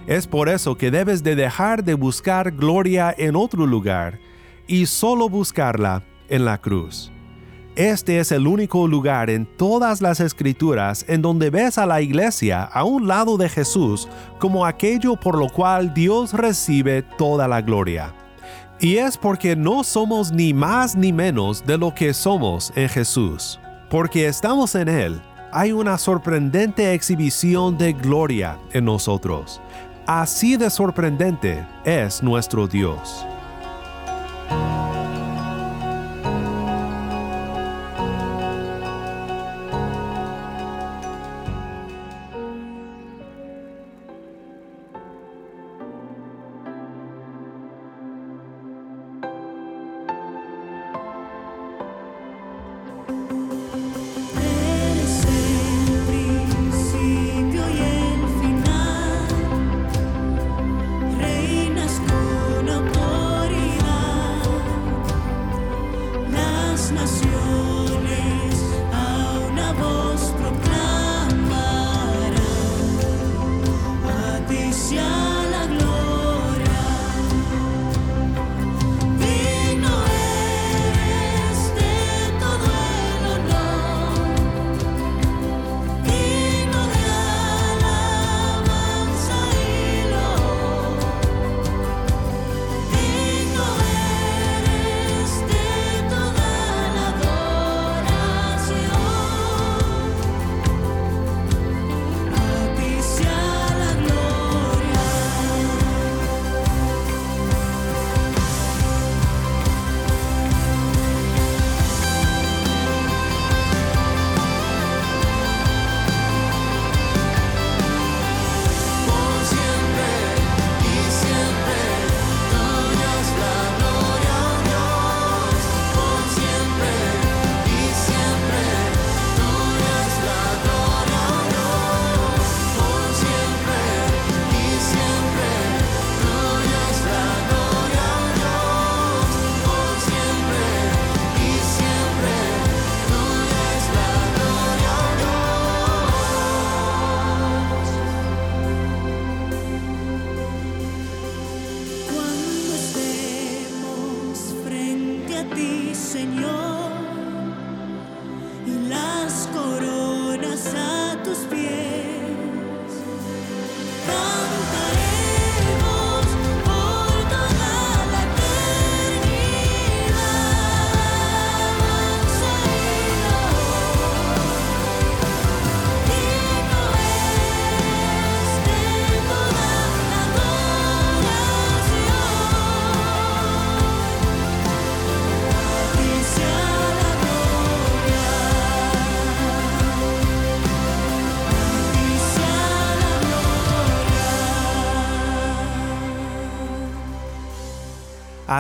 Es 0.06 0.26
por 0.26 0.48
eso 0.48 0.78
que 0.78 0.90
debes 0.90 1.22
de 1.22 1.36
dejar 1.36 1.84
de 1.84 1.92
buscar 1.92 2.52
gloria 2.52 3.14
en 3.18 3.36
otro 3.36 3.66
lugar 3.66 4.18
y 4.66 4.86
solo 4.86 5.28
buscarla 5.28 6.02
en 6.30 6.46
la 6.46 6.56
cruz. 6.56 7.12
Este 7.76 8.18
es 8.18 8.32
el 8.32 8.48
único 8.48 8.88
lugar 8.88 9.30
en 9.30 9.46
todas 9.46 10.02
las 10.02 10.18
escrituras 10.18 11.04
en 11.06 11.22
donde 11.22 11.50
ves 11.50 11.78
a 11.78 11.86
la 11.86 12.02
iglesia 12.02 12.64
a 12.64 12.84
un 12.84 13.06
lado 13.06 13.36
de 13.36 13.48
Jesús 13.48 14.08
como 14.40 14.66
aquello 14.66 15.14
por 15.14 15.38
lo 15.38 15.48
cual 15.48 15.94
Dios 15.94 16.32
recibe 16.32 17.02
toda 17.16 17.46
la 17.46 17.62
gloria. 17.62 18.12
Y 18.80 18.96
es 18.96 19.16
porque 19.16 19.54
no 19.54 19.84
somos 19.84 20.32
ni 20.32 20.52
más 20.52 20.96
ni 20.96 21.12
menos 21.12 21.64
de 21.64 21.78
lo 21.78 21.94
que 21.94 22.12
somos 22.12 22.72
en 22.74 22.88
Jesús. 22.88 23.60
Porque 23.88 24.26
estamos 24.26 24.74
en 24.74 24.88
Él, 24.88 25.20
hay 25.52 25.70
una 25.70 25.96
sorprendente 25.96 26.92
exhibición 26.92 27.78
de 27.78 27.92
gloria 27.92 28.58
en 28.72 28.84
nosotros. 28.84 29.60
Así 30.06 30.56
de 30.56 30.70
sorprendente 30.70 31.64
es 31.84 32.22
nuestro 32.22 32.66
Dios. 32.66 33.24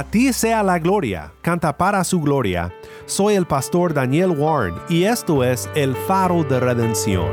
A 0.00 0.04
ti 0.04 0.32
sea 0.32 0.62
la 0.62 0.78
gloria, 0.78 1.30
canta 1.42 1.76
para 1.76 2.02
su 2.04 2.22
gloria. 2.22 2.72
Soy 3.04 3.34
el 3.34 3.44
pastor 3.44 3.92
Daniel 3.92 4.30
Warren 4.30 4.74
y 4.88 5.04
esto 5.04 5.44
es 5.44 5.68
el 5.74 5.94
faro 5.94 6.42
de 6.42 6.58
redención. 6.58 7.28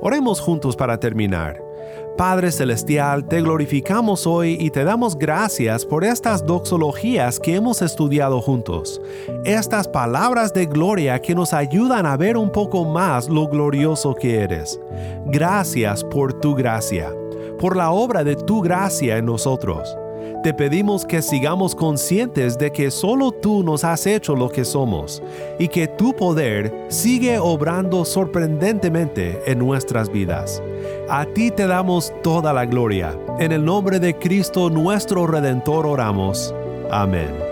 Oremos 0.00 0.40
juntos 0.40 0.76
para 0.76 1.00
terminar. 1.00 1.71
Padre 2.16 2.52
Celestial, 2.52 3.26
te 3.26 3.40
glorificamos 3.40 4.26
hoy 4.26 4.56
y 4.60 4.70
te 4.70 4.84
damos 4.84 5.18
gracias 5.18 5.86
por 5.86 6.04
estas 6.04 6.44
doxologías 6.44 7.40
que 7.40 7.54
hemos 7.54 7.80
estudiado 7.80 8.40
juntos, 8.40 9.00
estas 9.44 9.88
palabras 9.88 10.52
de 10.52 10.66
gloria 10.66 11.20
que 11.20 11.34
nos 11.34 11.52
ayudan 11.52 12.04
a 12.04 12.16
ver 12.16 12.36
un 12.36 12.52
poco 12.52 12.84
más 12.84 13.28
lo 13.28 13.48
glorioso 13.48 14.14
que 14.14 14.40
eres. 14.40 14.78
Gracias 15.26 16.04
por 16.04 16.34
tu 16.34 16.54
gracia, 16.54 17.10
por 17.58 17.76
la 17.76 17.90
obra 17.90 18.22
de 18.24 18.36
tu 18.36 18.60
gracia 18.60 19.16
en 19.16 19.26
nosotros. 19.26 19.96
Te 20.42 20.52
pedimos 20.52 21.06
que 21.06 21.22
sigamos 21.22 21.72
conscientes 21.72 22.58
de 22.58 22.72
que 22.72 22.90
solo 22.90 23.30
tú 23.30 23.62
nos 23.62 23.84
has 23.84 24.06
hecho 24.06 24.34
lo 24.34 24.48
que 24.48 24.64
somos 24.64 25.22
y 25.56 25.68
que 25.68 25.86
tu 25.86 26.16
poder 26.16 26.86
sigue 26.88 27.38
obrando 27.38 28.04
sorprendentemente 28.04 29.40
en 29.46 29.60
nuestras 29.60 30.10
vidas. 30.10 30.60
A 31.08 31.26
ti 31.26 31.52
te 31.52 31.68
damos 31.68 32.12
toda 32.24 32.52
la 32.52 32.66
gloria. 32.66 33.16
En 33.38 33.52
el 33.52 33.64
nombre 33.64 34.00
de 34.00 34.18
Cristo 34.18 34.68
nuestro 34.68 35.28
Redentor 35.28 35.86
oramos. 35.86 36.52
Amén. 36.90 37.51